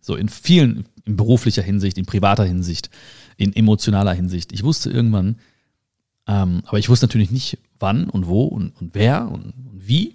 So 0.00 0.16
in 0.16 0.28
vielen, 0.28 0.86
in 1.04 1.16
beruflicher 1.16 1.62
Hinsicht, 1.62 1.96
in 1.98 2.06
privater 2.06 2.44
Hinsicht, 2.44 2.90
in 3.36 3.54
emotionaler 3.54 4.12
Hinsicht. 4.12 4.52
Ich 4.52 4.64
wusste 4.64 4.90
irgendwann, 4.90 5.38
ähm, 6.26 6.62
aber 6.66 6.78
ich 6.78 6.88
wusste 6.88 7.06
natürlich 7.06 7.30
nicht, 7.30 7.58
wann 7.78 8.08
und 8.08 8.26
wo 8.26 8.44
und, 8.44 8.80
und 8.80 8.94
wer 8.94 9.28
und, 9.30 9.44
und 9.44 9.88
wie. 9.88 10.14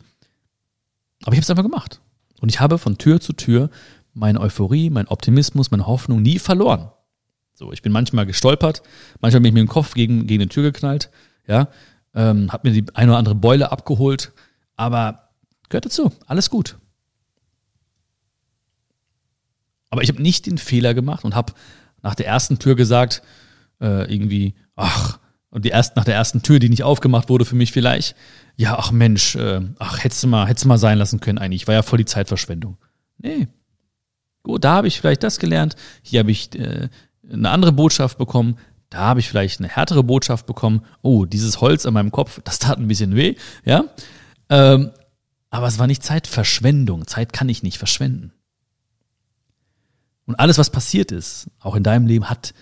Aber 1.24 1.34
ich 1.34 1.38
habe 1.38 1.44
es 1.44 1.50
einfach 1.50 1.63
gemacht. 1.63 2.02
Und 2.40 2.50
ich 2.50 2.60
habe 2.60 2.78
von 2.78 2.98
Tür 2.98 3.20
zu 3.20 3.34
Tür 3.34 3.70
meine 4.13 4.42
Euphorie, 4.42 4.90
mein 4.90 5.08
Optimismus, 5.08 5.72
meine 5.72 5.88
Hoffnung 5.88 6.22
nie 6.22 6.40
verloren. 6.40 6.92
So, 7.54 7.72
ich 7.72 7.82
bin 7.82 7.92
manchmal 7.92 8.26
gestolpert, 8.26 8.84
manchmal 9.20 9.42
bin 9.42 9.50
ich 9.50 9.54
mit 9.54 9.62
dem 9.62 9.70
Kopf 9.70 9.94
gegen, 9.94 10.28
gegen 10.28 10.42
eine 10.42 10.50
Tür 10.50 10.63
geknallt, 10.63 11.10
ja, 11.48 11.70
ähm, 12.13 12.52
habe 12.52 12.70
mir 12.70 12.82
die 12.82 12.96
eine 12.96 13.12
oder 13.12 13.18
andere 13.18 13.36
Beule 13.36 13.72
abgeholt, 13.72 14.32
aber 14.76 15.27
gehört 15.69 15.86
dazu, 15.86 16.12
alles 16.25 16.49
gut. 16.49 16.77
Aber 19.89 20.03
ich 20.03 20.10
habe 20.10 20.21
nicht 20.21 20.45
den 20.45 20.58
Fehler 20.58 20.93
gemacht 20.93 21.23
und 21.23 21.36
habe 21.36 21.53
nach 22.01 22.15
der 22.15 22.27
ersten 22.27 22.60
Tür 22.60 22.75
gesagt, 22.75 23.21
äh, 23.82 24.12
irgendwie, 24.12 24.56
ach, 24.75 25.19
und 25.49 25.65
die 25.65 25.69
erst, 25.69 25.95
nach 25.95 26.03
der 26.03 26.15
ersten 26.15 26.41
Tür, 26.41 26.60
die 26.60 26.69
nicht 26.69 26.84
aufgemacht 26.84 27.30
wurde 27.30 27.45
für 27.45 27.56
mich 27.56 27.71
vielleicht, 27.71 28.15
ja, 28.56 28.77
ach 28.77 28.91
Mensch, 28.91 29.36
äh, 29.36 29.62
ach, 29.80 30.03
hättest 30.03 30.23
du 30.23 30.27
mal, 30.27 30.47
hättest 30.47 30.65
du 30.65 30.69
mal 30.69 30.77
sein 30.77 30.97
lassen 30.97 31.19
können 31.19 31.38
eigentlich, 31.38 31.67
war 31.67 31.73
ja 31.73 31.84
voll 31.84 31.99
die 31.99 32.06
Zeitverschwendung. 32.06 32.77
Nee. 33.17 33.47
Gut, 34.43 34.63
da 34.63 34.75
habe 34.75 34.88
ich 34.88 34.99
vielleicht 34.99 35.23
das 35.23 35.39
gelernt, 35.39 35.75
hier 36.01 36.19
habe 36.19 36.32
ich 36.32 36.58
äh, 36.60 36.89
eine 37.32 37.49
andere 37.49 37.71
Botschaft 37.71 38.17
bekommen, 38.17 38.58
da 38.89 38.99
habe 38.99 39.19
ich 39.19 39.27
vielleicht 39.27 39.60
eine 39.60 39.67
härtere 39.67 40.03
Botschaft 40.03 40.45
bekommen. 40.45 40.86
Oh, 41.01 41.25
dieses 41.25 41.60
Holz 41.60 41.86
an 41.86 41.93
meinem 41.93 42.12
Kopf, 42.12 42.39
das 42.43 42.60
tat 42.60 42.77
ein 42.77 42.88
bisschen 42.88 43.15
weh, 43.15 43.36
ja. 43.65 43.84
Ähm, 44.49 44.91
aber 45.50 45.68
es 45.68 45.80
war 45.80 45.88
nicht 45.88 46.04
Zeitverschwendung. 46.04 47.08
Zeit 47.08 47.34
kann 47.34 47.50
ich 47.50 47.64
nicht 47.64 47.78
verschwenden. 47.78 48.34
Und 50.26 50.36
alles, 50.36 50.58
was 50.58 50.70
passiert 50.70 51.12
ist, 51.12 51.48
auch 51.60 51.76
in 51.76 51.84
deinem 51.84 52.06
Leben, 52.06 52.30
hat, 52.30 52.54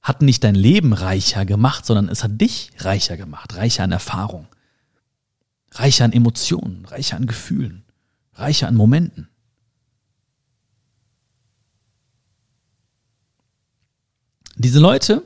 hat 0.00 0.22
nicht 0.22 0.44
dein 0.44 0.54
Leben 0.54 0.92
reicher 0.92 1.44
gemacht, 1.44 1.84
sondern 1.84 2.08
es 2.08 2.22
hat 2.22 2.40
dich 2.40 2.70
reicher 2.78 3.16
gemacht, 3.16 3.56
reicher 3.56 3.82
an 3.82 3.92
Erfahrung, 3.92 4.46
reicher 5.72 6.04
an 6.04 6.12
Emotionen, 6.12 6.84
reicher 6.84 7.16
an 7.16 7.26
Gefühlen, 7.26 7.84
reicher 8.34 8.68
an 8.68 8.76
Momenten. 8.76 9.28
Diese 14.54 14.78
Leute, 14.78 15.22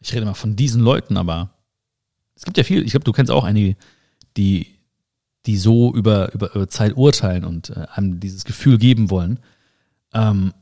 ich 0.00 0.14
rede 0.14 0.24
mal 0.24 0.34
von 0.34 0.54
diesen 0.54 0.82
Leuten, 0.82 1.16
aber 1.16 1.50
es 2.36 2.44
gibt 2.44 2.56
ja 2.56 2.64
viel, 2.64 2.84
ich 2.84 2.92
glaube, 2.92 3.04
du 3.04 3.12
kennst 3.12 3.32
auch 3.32 3.44
einige, 3.44 3.76
die, 4.36 4.77
die 5.48 5.56
so 5.56 5.94
über, 5.94 6.34
über, 6.34 6.54
über 6.54 6.68
Zeit 6.68 6.94
urteilen 6.94 7.42
und 7.46 7.70
äh, 7.70 7.86
einem 7.94 8.20
dieses 8.20 8.44
Gefühl 8.44 8.76
geben 8.76 9.08
wollen. 9.08 9.38
Ähm, 10.12 10.52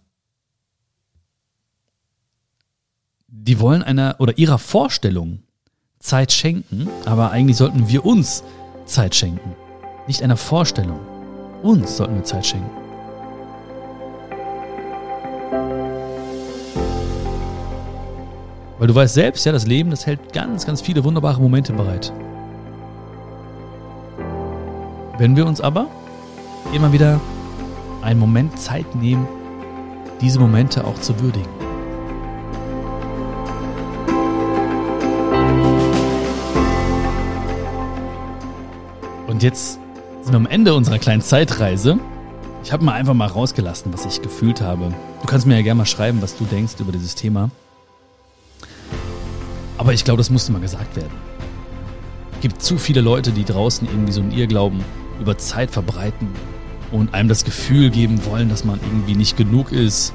die 3.27 3.59
wollen 3.59 3.83
einer 3.83 4.15
oder 4.21 4.39
ihrer 4.39 4.59
Vorstellung 4.59 5.43
Zeit 5.99 6.31
schenken, 6.31 6.89
aber 7.05 7.33
eigentlich 7.33 7.57
sollten 7.57 7.89
wir 7.89 8.07
uns 8.07 8.45
Zeit 8.85 9.17
schenken. 9.17 9.57
Nicht 10.07 10.23
einer 10.23 10.37
Vorstellung. 10.37 11.01
Uns 11.65 11.97
sollten 11.97 12.15
wir 12.15 12.23
Zeit 12.23 12.47
schenken. 12.47 12.71
Weil 18.79 18.87
du 18.87 18.95
weißt 18.95 19.15
selbst, 19.15 19.45
ja, 19.47 19.51
das 19.51 19.67
Leben, 19.67 19.91
das 19.91 20.07
hält 20.07 20.33
ganz, 20.33 20.65
ganz 20.65 20.81
viele 20.81 21.03
wunderbare 21.03 21.41
Momente 21.41 21.73
bereit. 21.73 22.13
Wenn 25.19 25.35
wir 25.35 25.47
uns 25.47 25.63
aber 25.63 25.87
immer 26.75 26.93
wieder 26.93 27.19
einen 28.03 28.21
Moment 28.21 28.59
Zeit 28.59 28.95
nehmen, 28.95 29.27
diese 30.21 30.39
Momente 30.39 30.85
auch 30.85 31.01
zu 31.01 31.19
würdigen. 31.21 31.49
Und 39.27 39.43
jetzt 39.43 39.79
sind 40.23 40.33
wir 40.33 40.37
am 40.37 40.47
Ende 40.47 40.75
unserer 40.75 40.99
kleinen 40.99 41.23
Zeitreise. 41.23 41.99
Ich 42.63 42.73
habe 42.73 42.85
mal 42.85 42.93
einfach 42.93 43.15
mal 43.15 43.29
rausgelassen, 43.29 43.93
was 43.95 44.05
ich 44.05 44.21
gefühlt 44.21 44.61
habe. 44.61 44.93
Du 45.23 45.27
kannst 45.27 45.47
mir 45.47 45.57
ja 45.57 45.63
gerne 45.63 45.79
mal 45.79 45.87
schreiben, 45.87 46.21
was 46.21 46.37
du 46.37 46.45
denkst 46.45 46.75
über 46.79 46.93
dieses 46.93 47.15
Thema. 47.15 47.51
Aber 49.79 49.95
ich 49.95 50.05
glaube, 50.05 50.19
das 50.19 50.29
musste 50.29 50.53
mal 50.53 50.61
gesagt 50.61 50.95
werden. 50.97 51.13
Es 52.35 52.41
gibt 52.41 52.63
zu 52.63 52.77
viele 52.77 53.01
Leute, 53.01 53.33
die 53.33 53.45
draußen 53.45 53.89
irgendwie 53.89 54.13
so 54.13 54.21
einen 54.21 54.33
Irrglauben 54.33 54.85
über 55.21 55.39
Zeit 55.39 55.71
verbreiten 55.71 56.29
und 56.93 57.15
einem 57.15 57.29
das 57.29 57.45
Gefühl 57.45 57.91
geben 57.91 58.25
wollen, 58.27 58.49
dass 58.49 58.65
man 58.65 58.81
irgendwie 58.81 59.15
nicht 59.15 59.37
genug 59.37 59.73
ist 59.73 60.13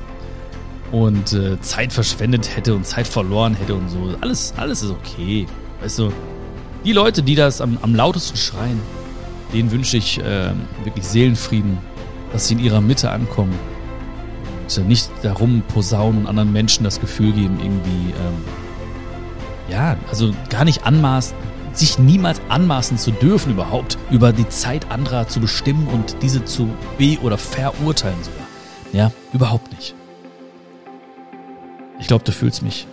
und 0.92 1.34
äh, 1.34 1.60
Zeit 1.62 1.94
verschwendet 1.94 2.56
hätte 2.56 2.76
und 2.76 2.86
Zeit 2.86 3.08
verloren 3.08 3.56
hätte 3.56 3.76
und 3.76 3.90
so. 3.90 4.16
Alles, 4.22 4.54
alles 4.58 4.84
ist 4.84 4.92
okay. 4.92 5.46
Weißt 5.82 6.00
du, 6.00 6.12
die 6.86 6.94
Leute, 6.94 7.24
die 7.24 7.36
das 7.36 7.62
am, 7.62 7.78
am 7.82 7.96
lautesten 7.96 8.38
schreien, 8.38 8.80
denen 9.54 9.72
wünsche 9.72 9.98
ich 9.98 10.20
äh, 10.20 10.52
wirklich 10.84 11.06
Seelenfrieden, 11.06 11.78
dass 12.32 12.48
sie 12.48 12.56
in 12.56 12.60
ihrer 12.60 12.82
Mitte 12.82 13.12
ankommen 13.12 13.58
und 14.64 14.78
äh, 14.78 14.82
nicht 14.88 15.10
darum 15.22 15.64
posaunen 15.74 16.22
und 16.22 16.28
anderen 16.28 16.52
Menschen 16.52 16.84
das 16.84 17.00
Gefühl 17.00 17.34
geben, 17.34 17.60
irgendwie, 17.60 18.14
ähm, 18.14 18.44
ja, 19.70 19.98
also 20.10 20.34
gar 20.50 20.66
nicht 20.66 20.86
anmaßen, 20.86 21.36
sich 21.74 22.00
niemals 22.00 22.42
anmaßen 22.50 22.98
zu 22.98 23.12
dürfen, 23.12 23.54
überhaupt 23.54 23.98
über 24.10 24.34
die 24.34 24.48
Zeit 24.50 24.90
anderer 24.92 25.28
zu 25.28 25.40
bestimmen 25.40 25.88
und 25.88 26.18
diese 26.22 26.44
zu 26.46 26.70
be- 26.98 27.18
oder 27.22 27.38
verurteilen 27.38 28.24
sogar. 28.24 28.48
Ja, 28.94 29.12
überhaupt 29.34 29.72
nicht. 29.72 29.96
Ich 32.00 32.08
glaube, 32.08 32.24
du 32.24 32.32
fühlst 32.32 32.62
mich. 32.62 32.88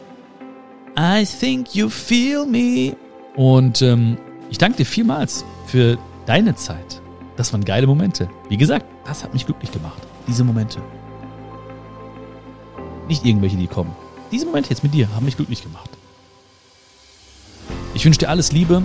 I 0.99 1.25
think 1.25 1.75
you 1.75 1.89
feel 1.89 2.47
me. 2.47 2.97
Und 3.37 3.83
ähm, 3.83 4.19
ich 4.51 4.59
danke 4.59 4.79
dir 4.79 4.87
vielmals 4.87 5.45
für 5.67 5.99
deine 6.27 6.55
Zeit. 6.55 7.01
Das 7.37 7.53
waren 7.53 7.65
geile 7.65 7.87
Momente. 7.87 8.29
Wie 8.49 8.57
gesagt, 8.57 8.85
das 9.05 9.23
hat 9.25 9.33
mich 9.33 9.47
glücklich 9.47 9.71
gemacht. 9.71 10.03
Diese 10.27 10.45
Momente. 10.45 10.81
Nicht 13.09 13.25
irgendwelche, 13.25 13.57
die 13.57 13.67
kommen. 13.67 13.95
Diese 14.31 14.45
Momente 14.45 14.71
jetzt 14.71 14.83
mit 14.83 14.93
dir 14.93 15.09
haben 15.15 15.25
mich 15.25 15.37
glücklich 15.37 15.63
gemacht. 15.63 15.98
Ich 17.99 18.05
wünsche 18.05 18.21
dir 18.21 18.29
alles 18.29 18.53
Liebe. 18.53 18.85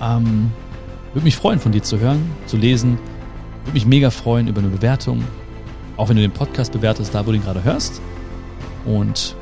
Ähm, 0.00 0.52
würde 1.12 1.24
mich 1.24 1.34
freuen, 1.34 1.58
von 1.58 1.72
dir 1.72 1.82
zu 1.82 1.98
hören, 1.98 2.30
zu 2.46 2.56
lesen. 2.56 3.00
Würde 3.64 3.74
mich 3.74 3.84
mega 3.84 4.10
freuen 4.10 4.46
über 4.46 4.60
eine 4.60 4.68
Bewertung. 4.68 5.24
Auch 5.96 6.08
wenn 6.08 6.14
du 6.14 6.22
den 6.22 6.30
Podcast 6.30 6.70
bewertest, 6.70 7.12
da 7.12 7.26
wo 7.26 7.32
du 7.32 7.38
ihn 7.38 7.42
gerade 7.42 7.64
hörst. 7.64 8.00
Und 8.84 9.34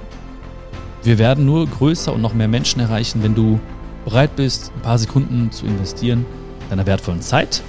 wir 1.03 1.19
werden 1.19 1.45
nur 1.45 1.67
größer 1.67 2.11
und 2.11 2.23
noch 2.23 2.33
mehr 2.33 2.49
Menschen 2.49 2.81
erreichen, 2.81 3.23
wenn 3.23 3.35
du 3.35 3.61
bereit 4.07 4.35
bist, 4.35 4.73
ein 4.75 4.81
paar 4.81 4.97
Sekunden 4.97 5.53
zu 5.53 5.67
investieren 5.67 6.25
deiner 6.71 6.87
wertvollen 6.87 7.21
Zeit 7.21 7.61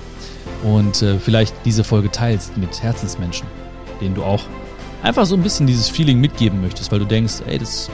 und 0.63 1.01
äh, 1.01 1.19
vielleicht 1.19 1.53
diese 1.65 1.84
Folge 1.84 2.10
teilst 2.10 2.55
mit 2.55 2.81
Herzensmenschen, 2.81 3.49
denen 3.99 4.15
du 4.15 4.23
auch 4.23 4.43
einfach 5.03 5.25
so 5.25 5.36
ein 5.36 5.43
bisschen 5.43 5.67
dieses 5.67 5.89
Feeling 5.89 6.21
mitgeben 6.21 6.62
möchtest, 6.62 6.89
weil 6.93 6.99
du 6.99 7.05
denkst, 7.05 7.41
ey, 7.47 7.58
das 7.58 7.89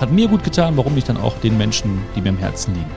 hat 0.00 0.12
mir 0.12 0.28
gut 0.28 0.44
getan, 0.44 0.76
warum 0.76 0.94
nicht 0.94 1.08
dann 1.08 1.16
auch 1.16 1.36
den 1.38 1.58
Menschen, 1.58 2.00
die 2.14 2.20
mir 2.20 2.30
am 2.30 2.38
Herzen 2.38 2.74
liegen. 2.74 2.90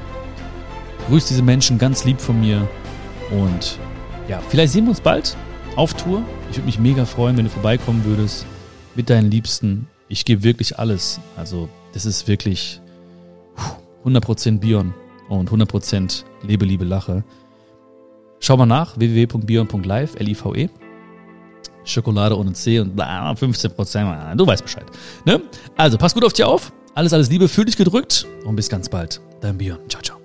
Grüß 1.08 1.26
diese 1.26 1.42
Menschen 1.42 1.78
ganz 1.78 2.06
lieb 2.06 2.22
von 2.22 2.40
mir 2.40 2.68
und 3.32 3.80
ja, 4.28 4.40
vielleicht 4.50 4.74
sehen 4.74 4.86
wir 4.86 4.92
uns 4.92 5.02
bald 5.02 5.36
auf 5.76 5.94
Tour. 5.94 6.24
Ich 6.50 6.58
würde 6.58 6.66
mich 6.66 6.80
mega 6.80 7.06
freuen, 7.06 7.38
wenn 7.38 7.46
du 7.46 7.52
vorbeikommen 7.52 8.06
würdest 8.06 8.46
mit 8.96 9.10
deinen 9.10 9.32
Liebsten. 9.32 9.88
Ich 10.08 10.26
gebe 10.26 10.44
wirklich 10.44 10.78
alles. 10.78 11.20
Also, 11.36 11.70
das 11.94 12.06
ist 12.06 12.28
wirklich 12.28 12.82
100% 14.06 14.60
Bion 14.60 14.94
und 15.30 15.50
100% 15.50 16.24
Lebe, 16.44 16.66
Liebe, 16.66 16.86
Lache. 16.86 17.24
Schau 18.40 18.58
mal 18.58 18.66
nach, 18.66 18.98
www.bion.live, 18.98 20.16
L-I-V-E. 20.16 20.70
Schokolade 21.84 22.38
ohne 22.38 22.54
C 22.54 22.80
und 22.80 23.00
15% 23.00 24.36
Du 24.36 24.46
weißt 24.46 24.64
Bescheid. 24.64 24.86
Ne? 25.26 25.42
Also, 25.78 25.98
pass 25.98 26.14
gut 26.14 26.26
auf 26.26 26.34
dich 26.34 26.46
auf. 26.46 26.72
Alles, 26.94 27.14
alles 27.14 27.30
Liebe, 27.30 27.48
fühl 27.48 27.66
dich 27.66 27.78
gedrückt 27.78 28.28
und 28.46 28.56
bis 28.56 28.70
ganz 28.70 28.90
bald. 28.90 29.22
Dein 29.40 29.58
Bion. 29.58 29.80
Ciao, 29.90 30.02
ciao. 30.02 30.21